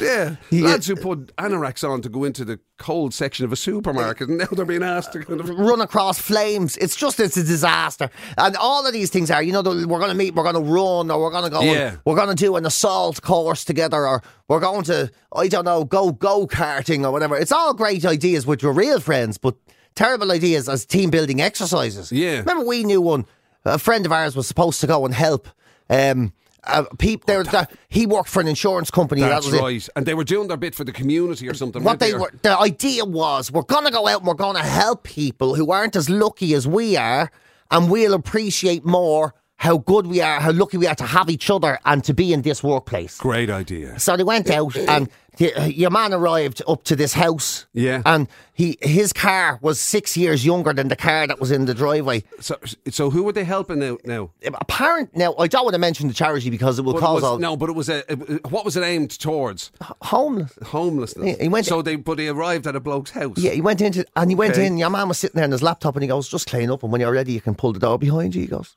[0.00, 0.66] Yeah, Yeah.
[0.66, 4.38] lads who put anoraks on to go into the cold section of a supermarket, and
[4.38, 5.48] now they're being asked to kind of.
[5.50, 6.76] run across flames.
[6.78, 9.42] It's just it's a disaster, and all of these things are.
[9.42, 11.50] You know, the, we're going to meet, we're going to run, or we're going to
[11.50, 11.96] go, Yeah.
[12.04, 15.84] we're going to do an assault course together, or we're going to, I don't know,
[15.84, 17.36] go go karting or whatever.
[17.38, 19.54] It's all great ideas with your real friends, but
[19.94, 22.10] terrible ideas as team building exercises.
[22.10, 22.38] Yeah.
[22.40, 23.26] remember we knew one.
[23.64, 25.48] A friend of ours was supposed to go and help.
[25.88, 26.32] Um,
[26.66, 29.20] uh, peep, there, that, he worked for an insurance company.
[29.20, 29.62] That's that was it.
[29.62, 31.82] right, and they were doing their bit for the community or something.
[31.82, 34.62] What they were, the idea was, we're going to go out and we're going to
[34.62, 37.30] help people who aren't as lucky as we are,
[37.70, 41.48] and we'll appreciate more how good we are, how lucky we are to have each
[41.48, 43.18] other and to be in this workplace.
[43.18, 43.98] Great idea.
[43.98, 47.66] So they went out, and the, your man arrived up to this house.
[47.72, 48.02] Yeah.
[48.04, 51.74] and he his car was six years younger than the car that was in the
[51.74, 52.22] driveway.
[52.40, 52.56] So,
[52.90, 53.98] so who were they helping now?
[54.04, 54.30] now?
[54.44, 57.14] Apparent now, I don't want to mention the charity because it will But it cause
[57.16, 57.98] was- all no, but it was a.
[58.12, 59.72] it- what was it aimed towards?
[60.02, 60.52] homeless.
[60.66, 61.26] Homelessness.
[61.38, 63.38] Yeah, he went- so they, but he arrived at a bloke's house.
[63.38, 64.76] Yeah, he went into and he went in.
[64.78, 66.92] Your man was sitting there on his laptop, and he goes, "Just clean up, and
[66.92, 68.76] when you're ready, you can pull the door behind you." He goes,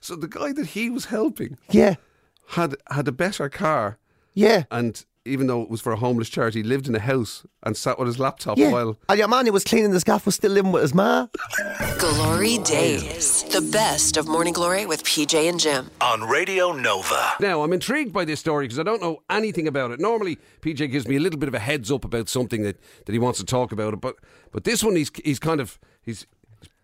[0.00, 1.94] So the guy that he was helping "Yeah,
[2.48, 3.98] had had a better car,
[4.34, 7.76] yeah." and even though it was for a homeless charity, lived in a house and
[7.76, 8.72] sat with his laptop Yeah.
[8.72, 8.96] while.
[9.10, 11.26] And your man who was cleaning the gaff was still living with his ma.
[11.98, 13.42] Glory Days.
[13.44, 15.90] The best of Morning Glory with PJ and Jim.
[16.00, 17.34] on Radio Nova.
[17.40, 20.00] Now I'm intrigued by this story because I don't know anything about it.
[20.00, 23.12] Normally, PJ gives me a little bit of a heads up about something that, that
[23.12, 24.16] he wants to talk about but
[24.50, 26.26] but this one he's he's kind of he's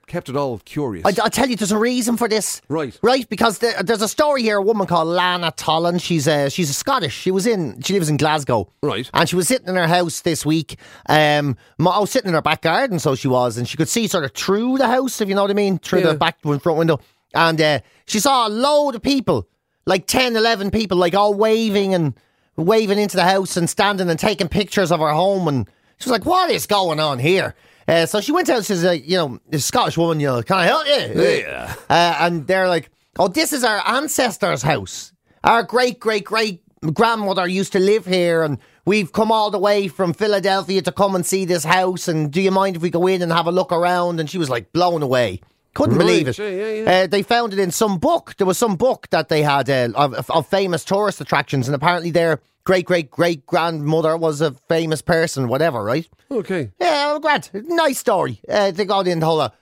[0.07, 1.05] kept it all curious.
[1.07, 2.61] I, I tell you, there's a reason for this.
[2.69, 2.99] Right.
[3.03, 4.59] Right, because there, there's a story here.
[4.59, 6.01] A woman called Lana Tollan.
[6.01, 7.15] She's a she's a Scottish.
[7.15, 7.81] She was in.
[7.83, 8.69] She lives in Glasgow.
[8.83, 9.09] Right.
[9.15, 10.79] And she was sitting in her house this week.
[11.09, 14.07] Um, I was sitting in her back garden, so she was, and she could see
[14.07, 16.13] sort of through the house, if you know what I mean, through Yeah.
[16.13, 17.01] the back front window.
[17.35, 19.49] And uh, she saw a load of people,
[19.87, 22.15] like 10, 11 people, like all waving and
[22.57, 25.49] waving into the house and standing and taking pictures of her home.
[25.49, 27.55] And she was like, "What is going on here?"
[27.87, 28.65] Uh, so she went out.
[28.65, 31.23] She's like, you know, this Scottish woman, you know, can I help you?
[31.23, 31.75] Yeah.
[31.89, 35.13] Uh, and they're like, "Oh, this is our ancestors' house.
[35.43, 39.89] Our great great great grandmother used to live here, and we've come all the way
[39.89, 42.09] from Philadelphia to come and see this house.
[42.09, 44.39] And do you mind if we go in and have a look around?" And she
[44.39, 45.41] was like blown away.
[45.75, 46.39] Couldn't believe it.
[46.39, 46.91] yeah, yeah, yeah.
[47.03, 48.35] Uh, they found it in some book.
[48.39, 52.11] There was some book that they had uh, of, of famous tourist attractions, and apparently
[52.11, 56.09] their great great great grandmother was a famous person, whatever, right?
[56.31, 56.71] okay.
[56.81, 57.49] Yeah, well, glad.
[57.53, 58.41] Nice story.
[58.49, 59.55] Uh, they got in the whole lot.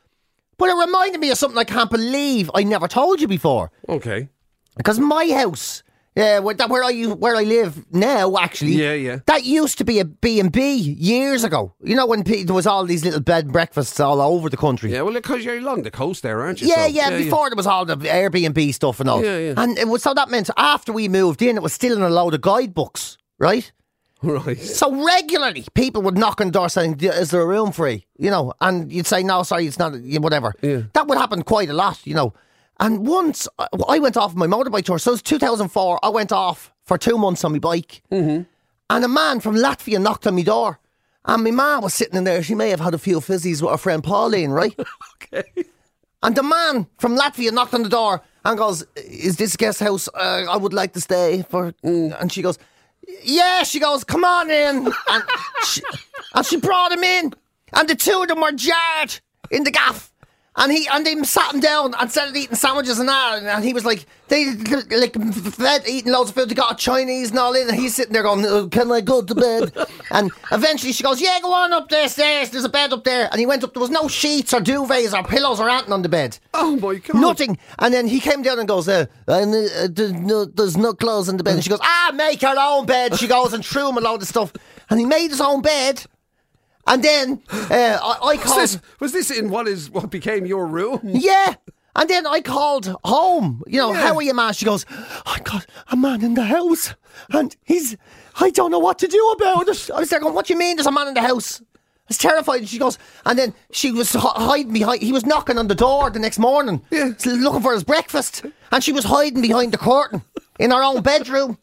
[0.58, 3.72] But it reminded me of something I can't believe I never told you before.
[3.88, 4.28] Okay.
[4.76, 5.82] Because my house,
[6.16, 9.18] uh, where, that, where I where I live now, actually, Yeah, yeah.
[9.26, 11.74] that used to be a B and B years ago.
[11.82, 14.56] You know when pe- there was all these little bed and breakfasts all over the
[14.58, 14.92] country.
[14.92, 16.68] Yeah, well, because you're along the coast there, aren't you?
[16.68, 19.54] Yeah, So- yeah, Before there was all the Airbnb stuff and all, Yeah, yeah.
[19.56, 22.10] and it was so that meant after we moved in, it was still in a
[22.10, 23.70] load of guidebooks, right?
[24.24, 24.56] Right.
[24.60, 28.30] So regularly, people would knock on the door saying, "Is there a room free?" You
[28.30, 30.54] know, and you'd say, "No, sorry, it's not." yeah, Whatever.
[30.62, 30.82] Yeah.
[30.92, 32.32] That would happen quite a lot, you know.
[32.82, 33.46] And once
[33.88, 36.00] I went off my motorbike tour, so it was 2004.
[36.02, 38.42] I went off for two months on my bike, mm-hmm.
[38.90, 40.80] and a man from Latvia knocked on my door,
[41.24, 42.42] and my ma was sitting in there.
[42.42, 44.76] She may have had a few fizzies with her friend Pauline, right?
[45.22, 45.44] Okay.
[46.24, 50.08] And the man from Latvia knocked on the door and goes, "Is this guest house?
[50.08, 52.58] Uh, I would like to stay for." And she goes,
[53.22, 55.24] "Yeah." She goes, "Come on in." And
[55.64, 55.80] she,
[56.34, 57.32] and she brought him in,
[57.72, 59.20] and the two of them were jarred
[59.52, 60.11] in the gaff.
[60.54, 63.38] And he and they sat him down and started eating sandwiches and that.
[63.38, 65.14] And, and he was like, they like
[65.54, 66.50] fed, eating loads of food.
[66.50, 67.68] They got a Chinese and all in.
[67.68, 69.72] And he's sitting there going, "Uh, "Can I go to bed?"
[70.10, 72.50] and eventually she goes, "Yeah, go on up there stairs.
[72.50, 73.72] There's a bed up there." And he went up.
[73.72, 76.38] There was no sheets or duvets or pillows or anything on the bed.
[76.52, 77.20] Oh my god.
[77.20, 77.58] Nothing.
[77.78, 81.28] And then he came down and goes, uh, ne- uh, there's, no, there's no clothes
[81.28, 81.54] in the bed.
[81.54, 83.16] And she goes, ah, make her own bed.
[83.16, 84.52] She goes and threw him a load of stuff.
[84.90, 86.04] And he made his own bed.
[86.86, 88.60] And then uh, I, I Was called.
[88.60, 91.00] this, was this in what is what became your room?
[91.04, 91.54] Yeah.
[91.94, 93.62] And then I called home.
[93.66, 94.00] You know, Yeah.
[94.08, 94.52] how are you, Ma?
[94.52, 94.86] She goes,
[95.26, 96.94] I got a man in the house,
[97.30, 97.96] and he's.
[98.40, 99.90] I don't know what to do about it.
[99.94, 100.76] I was there going, What do you mean?
[100.76, 101.60] There's a man in the house.
[101.60, 101.64] I
[102.08, 102.60] was terrified.
[102.60, 105.02] And she goes, and then she was hi- hiding behind.
[105.02, 107.12] He was knocking on the door the next morning, Yeah.
[107.26, 108.42] looking for his breakfast,
[108.72, 110.22] and she was hiding behind the curtain
[110.58, 111.58] in her own bedroom,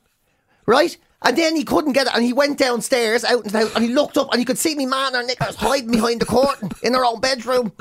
[0.66, 0.96] right?
[1.22, 3.84] And then he couldn't get it, and he went downstairs out into the house, and
[3.84, 6.72] he looked up, and he could see me man and was hiding behind the curtain
[6.82, 7.74] in her own bedroom.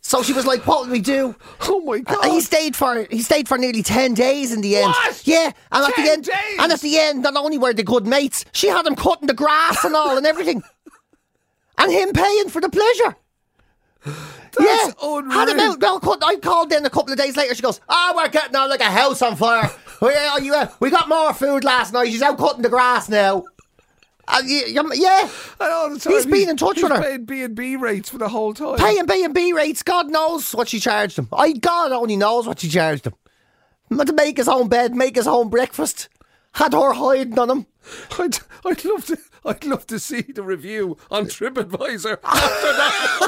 [0.00, 2.24] So she was like, "What will we do?" Oh my god!
[2.24, 4.86] And he stayed for he stayed for nearly ten days in the end.
[4.86, 5.26] What?
[5.26, 6.58] Yeah, and at the end, days?
[6.58, 9.34] and at the end, not only were they good mates, she had him cutting the
[9.34, 10.62] grass and all and everything,
[11.76, 13.16] and him paying for the pleasure.
[14.04, 15.38] That's yeah, unreal.
[15.38, 15.80] had him out.
[15.80, 17.54] Well, I called in a couple of days later.
[17.54, 19.70] She goes, "Ah, we're getting on like a house on fire.
[20.00, 22.08] We, uh, you, uh, we got more food last night.
[22.10, 23.44] She's out cutting the grass now."
[24.44, 25.26] You, you- yeah,
[25.58, 27.00] all the time He's been in touch he's with her.
[27.02, 28.76] Paying B and B rates for the whole time.
[28.76, 29.82] paying B and B rates.
[29.82, 31.28] God knows what she charged him.
[31.32, 33.14] I God only knows what she charged him.
[33.90, 36.10] To make his own bed, make his own breakfast,
[36.52, 37.66] had her hiding on him.
[38.18, 39.16] I'd, I'd love to.
[39.44, 43.18] I'd love to see the review on TripAdvisor after that.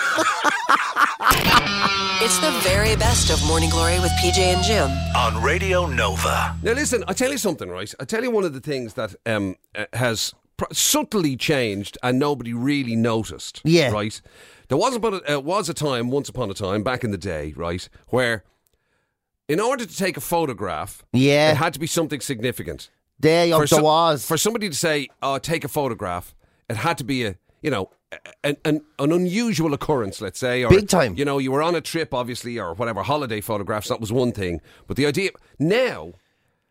[2.23, 4.91] It's the very best of Morning Glory with PJ and Jim.
[5.17, 6.57] on Radio Nova.
[6.63, 7.93] Now listen, I tell you something, right?
[7.99, 12.19] I tell you one of the things that um, uh, has pr- subtly changed and
[12.19, 13.61] nobody really noticed.
[13.65, 13.91] Yeah.
[13.91, 14.21] Right.
[14.69, 17.19] There was about a, uh, was a time, once upon a time, back in the
[17.19, 18.45] day, right, where
[19.49, 21.53] in order to take a photograph, Yeah.
[21.53, 22.91] it had to be something significant.
[23.21, 24.25] There, you For some- was.
[24.27, 26.35] for somebody to say, "Oh, take a photograph,"
[26.69, 27.91] it had to be a you know
[28.43, 30.21] an an, an unusual occurrence.
[30.21, 31.15] Let's say, or Big time.
[31.17, 33.89] You know, you were on a trip, obviously, or whatever holiday photographs.
[33.89, 36.15] That was one thing, but the idea now,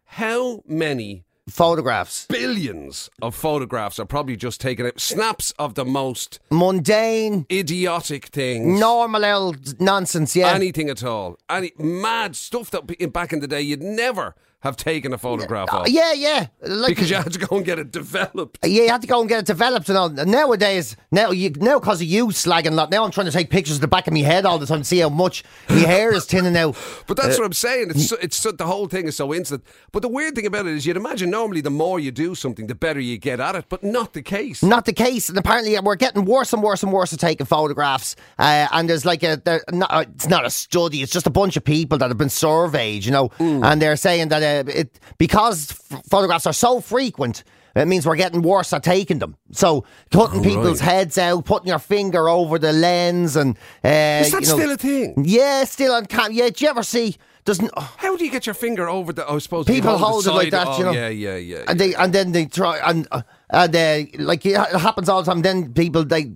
[0.05, 2.27] how many Photographs.
[2.27, 8.79] billions of photographs are probably just taken out, snaps of the most Mundane, idiotic things.
[8.79, 10.53] normal old nonsense, yeah.
[10.53, 11.37] Anything at all.
[11.49, 15.79] Any mad stuff that back in the day you'd never have taken a photograph Uh,
[15.81, 15.89] of.
[15.89, 16.47] yeah, yeah.
[16.61, 18.59] Like, Because you had to go and get it developed.
[18.63, 20.09] Yeah, you had to go and get it developed and all.
[20.09, 22.91] Nowadays, now you now because of you slagging a lot.
[22.91, 24.79] Now I'm trying to take pictures of the back of my head all the time
[24.79, 26.75] to see how much my hair is thinning out.
[27.07, 27.91] But that's what I'm saying.
[27.91, 29.63] It's so, it's so, the whole thing is so instant.
[29.91, 32.67] But the weird thing about it is, you'd imagine normally the more you do something,
[32.67, 33.65] the better you get at it.
[33.69, 34.61] But not the case.
[34.61, 38.15] Not the case, and apparently we're getting worse and worse and worse at taking photographs.
[38.37, 41.31] Uh, and there's like a, there, not, uh, it's not a study; it's just a
[41.31, 44.99] bunch of people that have been surveyed, you know, and they're saying that uh, it
[45.17, 47.43] because f- photographs are so frequent.
[47.75, 49.37] It means we're getting worse at taking them.
[49.51, 54.41] So cutting people's heads out, putting your finger over the lens, and uh, Is that
[54.41, 55.23] you know, still a thing?
[55.25, 56.31] Yeah, still on cam.
[56.31, 57.17] Yeah, do you ever see?
[57.45, 59.29] Doesn't How do you get your finger over the?
[59.29, 60.91] I suppose people hold the it like that, you oh, know?
[60.91, 61.63] Yeah, yeah, yeah.
[61.67, 65.23] and they and then they try and uh, and uh, like it it happens all
[65.23, 65.41] the time.
[65.41, 66.31] Then people they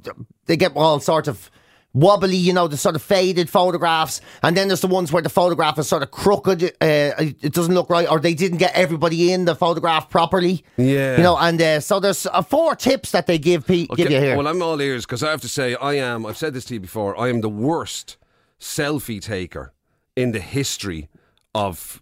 [0.46, 1.52] they get all sort of
[1.94, 5.30] wobbly, you know, the sort of faded photographs, and then there's the ones where the
[5.30, 6.64] photograph is sort of crooked.
[6.64, 10.64] Uh, it doesn't look right, or they didn't get everybody in the photograph properly.
[10.78, 11.18] Yeah.
[11.18, 14.20] you know, and uh, so there's uh, four tips that they give pe- give you
[14.20, 14.38] here.
[14.38, 16.26] Well, I'm all ears because I have to say, I am.
[16.26, 17.20] I've said this to you before.
[17.20, 18.18] I am the worst
[18.60, 19.74] selfie taker
[20.16, 21.10] in the history
[21.56, 22.02] of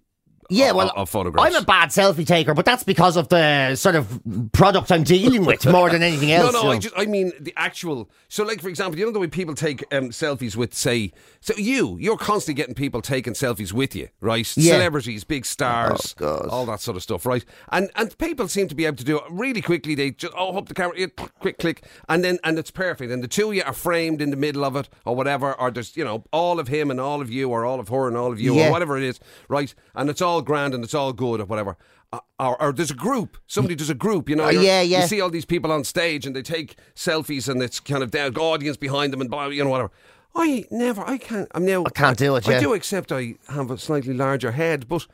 [0.51, 1.55] Yeah, well, of photographs.
[1.55, 5.45] I'm a bad selfie taker, but that's because of the sort of product I'm dealing
[5.45, 6.51] with more than anything else.
[6.53, 6.71] No, no.
[6.71, 8.09] I just I mean the actual.
[8.27, 11.53] So, like for example, you know the way people take um, selfies with, say, so
[11.55, 14.45] you you're constantly getting people taking selfies with you, right?
[14.57, 14.73] Yeah.
[14.73, 17.45] Celebrities, big stars, Oh, all that sort of stuff, right?
[17.71, 19.95] And and people seem to be able to do it really quickly.
[19.95, 21.07] They just oh, up the camera, yeah,
[21.39, 23.11] quick click, and then and it's perfect.
[23.11, 25.71] And the two of you are framed in the middle of it, or whatever, or
[25.71, 28.17] there's you know all of him and all of you, or all of her and
[28.17, 28.67] all of you, Yeah.
[28.67, 29.73] or whatever it is, right?
[29.95, 31.77] And it's all grand and it's all good, or whatever.
[32.13, 33.37] Uh, Or, or there's a group.
[33.47, 34.27] Somebody does a group.
[34.27, 35.01] You know, Uh, you're- yeah, yeah.
[35.01, 38.11] You see all these people on stage and they take selfies and it's kind of
[38.11, 39.91] the audience behind them and blah, you know whatever.
[40.35, 41.47] I never, I can't.
[41.53, 41.83] I'm now.
[41.85, 42.59] I can't do it, I yeah.
[42.61, 45.05] do accept I have a slightly larger head, but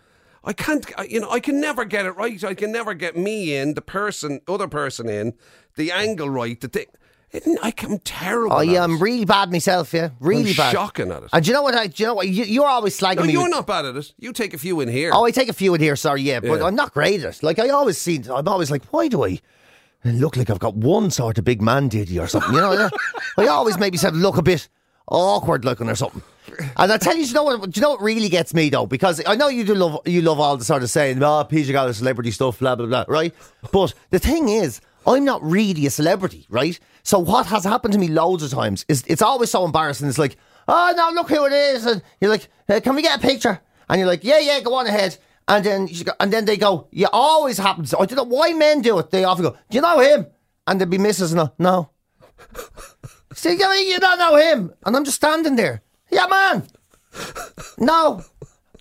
[0.43, 0.85] I can't.
[0.97, 2.43] I, you know, I can never get it right.
[2.43, 5.33] I can never get me in, the person, other person in,
[5.75, 6.59] the angle right.
[6.59, 6.85] The thing.
[7.33, 8.55] I, I'm terrible.
[8.55, 8.83] Oh yeah.
[8.83, 9.93] I'm really bad myself.
[9.93, 10.71] Yeah, really I'm bad.
[10.71, 11.29] shocking at it.
[11.33, 11.75] And do you know what?
[11.75, 12.27] I, do you know what?
[12.29, 13.33] You, you're always slagging No, me.
[13.33, 14.13] you're with- not bad at it.
[14.17, 15.11] You take a few in here.
[15.13, 15.95] Oh, I take a few in here.
[15.97, 16.65] Sorry, yeah, but Yeah.
[16.65, 17.43] I'm not great at it.
[17.43, 19.39] Like I always see, I'm always like, why do I
[20.05, 22.53] look like I've got one sort of big man diddy or something?
[22.53, 22.89] You know.
[23.37, 24.69] I always maybe said look a bit
[25.09, 26.23] awkward looking or something.
[26.77, 27.75] And I tell you, do you know what?
[27.75, 28.85] You know what really gets me though?
[28.85, 31.71] Because I know you do love you love all the sort of saying, "Oh, PJ
[31.73, 33.33] got the celebrity stuff," blah blah blah, right?
[33.73, 36.79] But the thing is, I'm not really a celebrity, right?
[37.07, 40.09] So what has happened to me loads of times is it's always so embarrassing.
[40.09, 40.35] It's like,
[40.67, 43.61] "Oh no, look who it is," and you're like, "Uh, "Can we get a picture?"
[43.87, 45.17] And you're like, "Yeah, yeah, go on ahead."
[45.47, 48.81] And then go, and then they go, "Yeah, always happens." I don't know why men
[48.81, 49.09] do it.
[49.09, 50.27] They often go, "Do you know him?"
[50.67, 51.91] And there'd be misses, no, no.
[53.33, 54.73] See, you, don't know him.
[54.85, 55.83] And I'm just standing there.
[56.11, 56.67] Yeah, man.
[57.77, 58.21] No.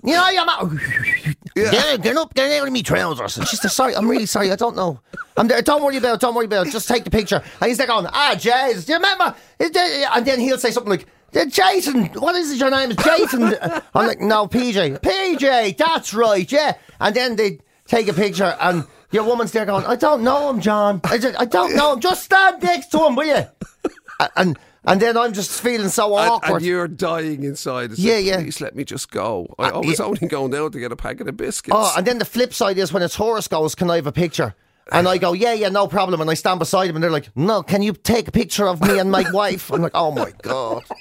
[0.02, 0.72] You know, I'm out.
[1.56, 1.96] Yeah.
[1.96, 3.34] Get, up, get out of me trousers.
[3.48, 5.00] She said, sorry, I'm really sorry, I don't know.
[5.38, 7.42] I'm there, don't worry about it, don't worry about it, just take the picture.
[7.60, 9.34] And he's there going, ah, Jez, do you remember?
[9.58, 13.42] And then he'll say something like, "Uh, Jason, what is it, your name Jason?
[13.94, 15.00] I'm like, no, PJ.
[15.00, 16.74] PJ, that's right, yeah.
[17.00, 20.60] And then they take a picture and your woman's there going, I don't know him,
[20.60, 21.00] John.
[21.04, 22.00] I, just, I don't know him.
[22.00, 23.44] Just stand next to him, will you?
[24.34, 26.56] And, and then I'm just feeling so awkward.
[26.56, 27.92] and you're dying inside.
[27.92, 28.36] It's Yeah, like, yeah.
[28.42, 29.54] Please let me just go.
[29.58, 30.04] I, Uh, I was yeah.
[30.06, 31.76] only going down to get a packet of biscuits.
[31.78, 34.12] Oh, and then the flip side is when a tourist goes, "Can I have a
[34.12, 34.54] picture?"
[34.92, 37.28] And I go, "Yeah, yeah, no problem." And I stand beside him, and they're like,
[37.36, 40.32] "No, can you take a picture of me and my wife?" I'm like, "Oh my
[40.42, 40.84] god."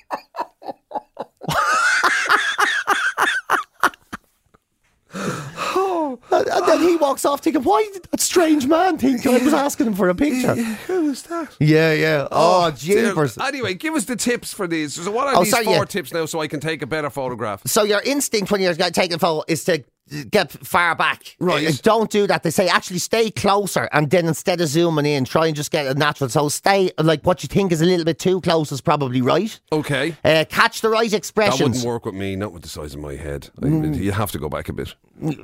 [6.05, 6.19] Oh.
[6.31, 9.53] And and then he walks off thinking, why did that strange man think I was
[9.53, 10.53] asking him for a picture?
[10.55, 11.55] Who was that?
[11.59, 12.27] Yeah, yeah.
[12.31, 13.09] Oh, oh, dear.
[13.09, 13.37] jeepers.
[13.37, 14.93] Anyway, give us the tips for these.
[14.93, 15.85] So what are Oh, these sorry, four yeah.
[15.85, 17.61] tips now so I can take a better photograph?
[17.65, 19.83] So your instinct when you're taking a photo is to
[20.29, 21.35] get far back.
[21.39, 21.79] Right.
[21.83, 22.43] Don't do that.
[22.43, 25.87] They say actually stay closer and then instead of zooming in, try and just get
[25.87, 26.29] a natural.
[26.29, 29.59] So stay like what you think is a little bit too close is probably right.
[29.71, 30.15] Okay.
[30.23, 31.57] Uh, catch the right expression.
[31.57, 33.49] That wouldn't work with me, not with the size of my head.
[33.61, 33.97] Mm.
[33.97, 34.93] you have to go back a bit.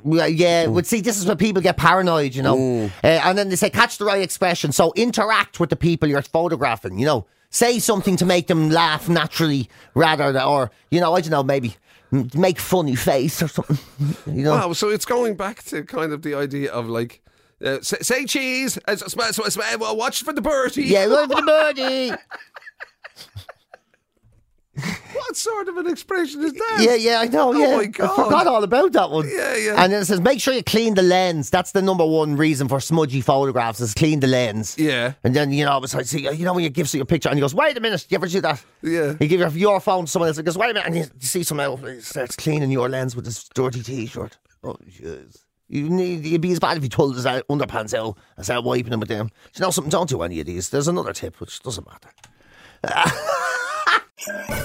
[0.03, 0.75] Well, yeah, Mm.
[0.75, 2.91] but see, this is where people get paranoid, you know.
[3.03, 4.71] Uh, and then they say, catch the right expression.
[4.71, 7.25] So interact with the people you're photographing, you know.
[7.53, 11.43] Say something to make them laugh naturally rather than, or, you know, I don't know,
[11.43, 11.75] maybe
[12.11, 13.77] make funny face or something,
[14.35, 14.51] you know.
[14.51, 17.21] Wow, so it's going back to kind of the idea of like,
[17.63, 20.83] uh, say, say cheese, uh, sm- sm- sm- well, watch for the birdie.
[20.83, 21.41] Yeah, right for the
[21.75, 22.11] birdie.
[25.13, 26.79] What sort of an expression is that?
[26.81, 27.53] Yeah, yeah, I know.
[27.53, 28.09] Oh yeah, my God.
[28.09, 29.29] I forgot all about that one.
[29.29, 29.75] Yeah, yeah.
[29.77, 31.49] And then it says, make sure you clean the lens.
[31.49, 34.77] That's the number one reason for smudgy photographs is clean the lens.
[34.77, 35.13] Yeah.
[35.23, 37.37] And then you know, like, see, you know, when you give someone a picture and
[37.37, 38.63] he goes, "Wait a minute," you ever do that?
[38.81, 39.13] Yeah.
[39.19, 41.05] You give your, your phone to someone else and goes, "Wait a minute," and you,
[41.19, 44.37] see someone else starts cleaning your lens with this dirty T-shirt.
[44.63, 45.43] Oh, jeez.
[45.69, 48.91] You need, it'd be as bad if you pulled his underpants out and started wiping
[48.91, 49.27] them with them.
[49.27, 49.89] Do you know something?
[49.89, 50.69] Don't do any of these.
[50.69, 52.09] There's another tip which doesn't matter.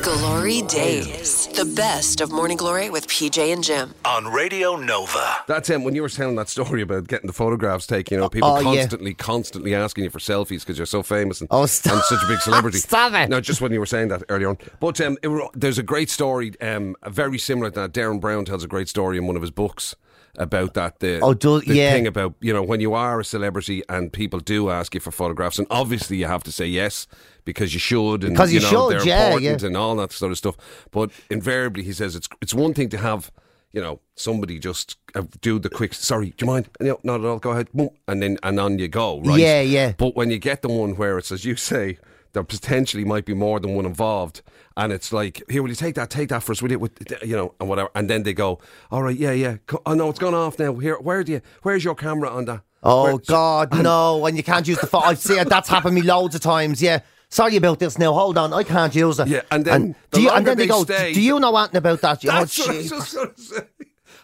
[0.02, 1.46] Glory Days.
[1.46, 3.94] The best of Morning Glory with PJ and Jim.
[4.04, 5.36] on Radio Nova.
[5.46, 8.16] That's um, when you were telling that story about getting the photographs taken.
[8.16, 8.80] You know, people Oh, yeah.
[8.82, 11.94] constantly, constantly asking you for selfies because you're so famous and, Oh, stop.
[11.94, 12.78] and such a big celebrity.
[12.78, 13.30] Stop it.
[13.30, 14.58] No, just when you were saying that earlier on.
[14.78, 17.92] But um, it were- there's a great story, um, very similar to that.
[17.92, 19.96] Derren Brown tells a great story in one of his books
[20.38, 21.00] about that.
[21.00, 21.92] The, Oh, do- the yeah.
[21.92, 25.10] thing about you know when you are a celebrity and people do ask you for
[25.10, 27.06] photographs, and obviously you have to say yes
[27.44, 29.66] because you should, and Because you know, should, they're yeah, important yeah.
[29.68, 30.56] and all that sort of stuff.
[30.90, 33.30] But invariably, he says it's it's one thing to have
[33.72, 35.94] you know somebody just uh, do the quick.
[35.94, 36.68] Sorry, do you mind?
[36.80, 37.38] No, not at all.
[37.38, 37.68] Go ahead,
[38.08, 39.20] and then and on you go.
[39.20, 39.38] Right?
[39.40, 39.92] Yeah, yeah.
[39.96, 41.98] But when you get the one where it's as you say.
[42.36, 44.42] There potentially might be more than one involved,
[44.76, 46.10] and it's like, here, will you take that?
[46.10, 46.78] Take that for us, will you?
[46.78, 47.88] With, you know, and whatever.
[47.94, 48.58] And then they go,
[48.90, 49.56] all right, yeah, yeah.
[49.86, 50.74] Oh no, it's gone off now.
[50.74, 51.40] Here, where do you?
[51.62, 52.60] Where's your camera on that?
[52.82, 54.26] Oh Where- God, no!
[54.26, 55.04] And you can't use the phone.
[55.06, 55.48] I've seen.
[55.48, 56.82] That's happened to me loads of times.
[56.82, 56.98] Yeah.
[57.30, 57.96] Sorry about this.
[57.98, 59.28] Now hold on, I can't use it.
[59.28, 60.82] Yeah, and then the do you, and then they, they go.
[60.84, 62.20] stay- Do you know anything about that?
[62.20, 63.60] That's oh, what I was just say.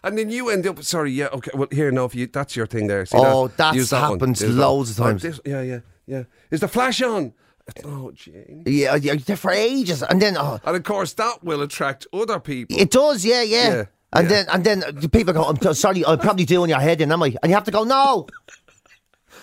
[0.05, 0.83] And then you end up.
[0.83, 1.51] Sorry, yeah, okay.
[1.55, 3.07] Well, here, no, if you that's your thing there.
[3.07, 3.57] See Oh, that?
[3.57, 4.12] that's that one.
[4.12, 5.22] happened Use that loads of times.
[5.22, 6.25] This- yeah, yeah, yeah.
[6.51, 7.33] Is the flash on?
[7.85, 8.64] Oh, Jane.
[8.66, 12.40] Yeah, yeah, they're for ages, and then oh, And of course, that will attract other
[12.40, 12.77] people.
[12.79, 13.25] it does.
[13.25, 13.68] Yeah, yeah.
[13.75, 14.42] Yeah, and yeah.
[14.42, 15.44] then and then people go.
[15.44, 16.05] I'm sorry.
[16.05, 17.35] I'm probably doing your head in, am I?
[17.42, 17.85] And you have to go.
[17.85, 18.27] No.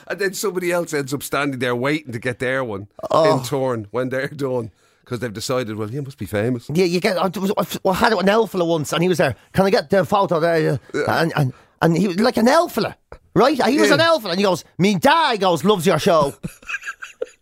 [0.07, 3.37] And then somebody else ends up standing there waiting to get their one Oh.
[3.37, 6.69] in turn when they're done because they've decided, well, you must be famous.
[6.73, 7.17] Yeah, you get.
[7.17, 7.51] I, was,
[7.85, 9.35] I had an elfler once, and he was there.
[9.53, 10.79] Can I get the photo there?
[11.07, 12.95] And and and he was like an elfler,
[13.33, 13.55] right?
[13.67, 13.95] He was Yeah.
[13.95, 16.33] an elfler, and he goes, "Me dad," goes, "loves your show."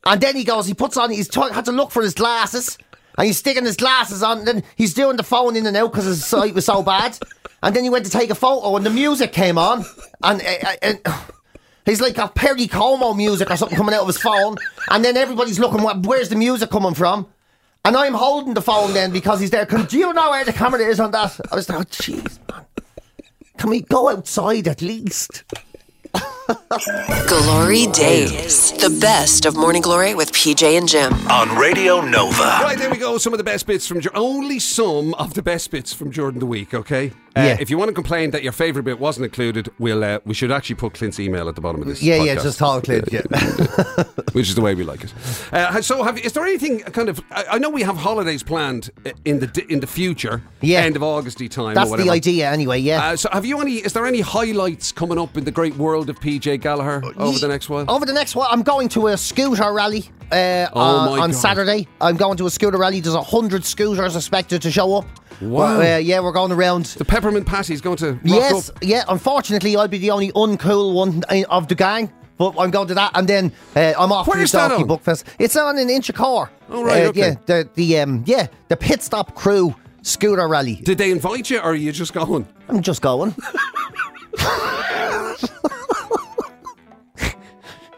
[0.05, 2.77] and then he goes, he puts on, he's t- had to look for his glasses,
[3.17, 4.39] and he's sticking his glasses on.
[4.39, 7.17] And then he's doing the phone in and out because his sight was so bad.
[7.63, 9.85] And then he went to take a photo, and the music came on,
[10.23, 10.41] and.
[10.41, 10.99] uh, and
[11.85, 14.57] He's like a Perry Como music or something coming out of his phone,
[14.91, 15.79] and then everybody's looking.
[16.03, 17.27] Where's the music coming from?
[17.85, 19.65] And I'm holding the phone then because he's there.
[19.65, 21.39] Can, do you know where the camera is on that?
[21.49, 22.65] I was like, oh, jeez, man.
[23.57, 25.45] Can we go outside at least?
[27.27, 28.71] Glory Days.
[28.73, 31.13] The best of Morning Glory with PJ and Jim.
[31.29, 32.41] On Radio Nova.
[32.41, 33.17] Right, there we go.
[33.17, 36.39] Some of the best bits from Jor- only some of the best bits from Jordan
[36.39, 36.73] the week.
[36.73, 37.09] Okay.
[37.35, 37.57] Uh, Yeah.
[37.59, 40.51] If you want to complain that your favourite bit wasn't included, we'll uh, we should
[40.51, 42.01] actually put Clint's email at the bottom of this.
[42.01, 42.43] Yeah, yeah, podcast.
[42.43, 43.09] just talk, Clint.
[43.11, 43.21] Yeah.
[44.33, 45.13] which is the way we like it.
[45.51, 47.19] Uh, so, have, is there anything kind of?
[47.31, 50.79] I, I know we have holidays planned uh, in the in the future, Yeah.
[50.81, 51.75] end of Augusty time.
[51.75, 52.09] That's or whatever.
[52.09, 52.79] the idea, anyway.
[52.79, 53.09] Yeah.
[53.09, 53.75] Uh, so, have you any?
[53.85, 57.47] Is there any highlights coming up in the great world of PJ Gallagher over the
[57.47, 57.85] next while?
[57.89, 60.79] Over the next while, I'm going to a scooter rally uh, Oh
[61.13, 61.87] on, on Saturday.
[62.01, 62.99] I'm going to a scooter rally.
[62.99, 65.05] There's a hundred scooters expected to show up.
[65.41, 65.79] Wow.
[65.79, 66.85] Uh, yeah, we're going around.
[66.85, 68.77] The peppermint patty's going to Yes, up.
[68.81, 69.03] yeah.
[69.07, 72.11] Unfortunately, I'll be the only uncool one uh, of the gang.
[72.37, 74.87] But I'm going to that, and then uh, I'm off Where's to the Dalkey on?
[74.87, 75.25] Book Fest.
[75.39, 76.49] It's on in Inchicore.
[76.69, 77.19] Oh, right, Uh, okay.
[77.19, 79.73] Yeah, the the um yeah the pit stop crew
[80.03, 80.75] scooter rally.
[80.75, 82.47] Did they invite you, or are you just going?
[82.69, 83.33] I'm just going.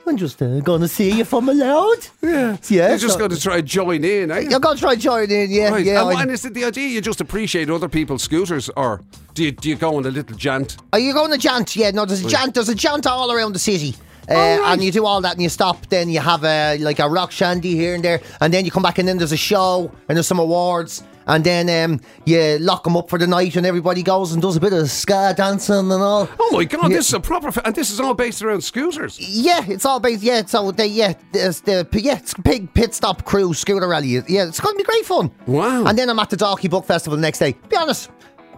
[0.09, 2.07] I'm just uh, going to see if I'm allowed.
[2.21, 4.39] Yeah, Yeah, You're just so- going to try and join in, eh?
[4.49, 5.85] You're going to try join in, yeah, Right.
[5.85, 6.01] yeah.
[6.07, 9.01] and, I- and is it the idea you just appreciate other people's scooters, or
[9.35, 10.77] do you do you go on a little jant?
[10.91, 11.75] Are you going to jant?
[11.75, 12.53] Yeah, no, there's a jant.
[12.55, 13.95] There's a jant all around the city.
[14.29, 14.73] Uh, right.
[14.73, 15.87] And you do all that and you stop.
[15.87, 18.83] Then you have a like a rock shandy here and there, and then you come
[18.83, 22.83] back and then there's a show and there's some awards, and then um, you lock
[22.83, 25.75] them up for the night and everybody goes and does a bit of ska dancing
[25.75, 26.27] and all.
[26.39, 26.97] Oh my God, Yeah.
[26.97, 29.17] this is a proper, and this is all based around scooters.
[29.19, 30.21] Yeah, it's all based.
[30.23, 34.09] Yeah, so they yeah, there's the yeah, it's big pit stop crew scooter rally.
[34.27, 35.31] Yeah, it's going to be great fun.
[35.47, 35.85] Wow.
[35.85, 37.55] And then I'm at the Dalkey Book Festival the next day.
[37.69, 38.09] Be honest,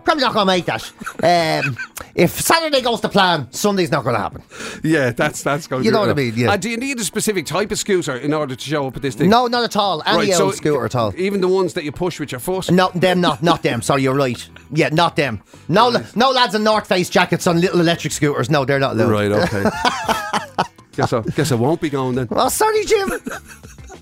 [0.04, 1.64] probably not going to make that.
[1.66, 1.78] Um,
[2.16, 4.44] if Saturday goes to plan, Sunday's not going to happen.
[4.84, 5.84] Yeah, that's that's going.
[5.84, 6.52] You to know what I mean, yeah.
[6.54, 9.02] And do you need a specific type of scooter in order to show up at
[9.02, 9.30] this thing?
[9.30, 10.04] No, not at all.
[10.06, 11.14] Any Right, old scooter at all.
[11.18, 12.72] Even the ones that you push with your foot.
[12.72, 13.82] No, them not, not them.
[13.82, 14.48] Sorry, you're right.
[14.72, 15.42] Yeah, not them.
[15.68, 18.50] No, la- no lads in North Face jackets on little electric scooters.
[18.50, 19.12] No, they're not allowed.
[19.12, 19.32] Right.
[19.32, 19.64] Okay.
[20.96, 22.28] guess I guess I won't be going then.
[22.32, 23.12] Oh, sorry, Jim.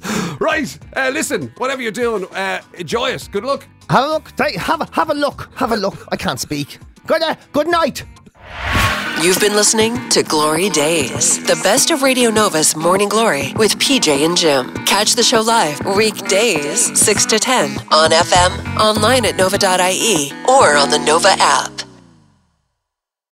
[0.40, 0.80] Right.
[0.96, 3.28] Uh, listen, whatever you're doing, uh, enjoy it.
[3.32, 3.68] Good luck.
[3.90, 4.36] have a look.
[4.38, 5.50] Take- Have a, have a look.
[5.56, 6.08] Have a look.
[6.12, 6.80] I can't speak.
[7.06, 8.06] Good, uh, good night.
[9.22, 14.26] You've been listening to Glory Days, the best of Radio Nova's Morning Glory with PJ
[14.26, 14.74] and Jim.
[14.86, 20.90] Catch the show live weekdays 6 to 10 on FM, online at nova.ie, or on
[20.90, 21.72] the Nova app.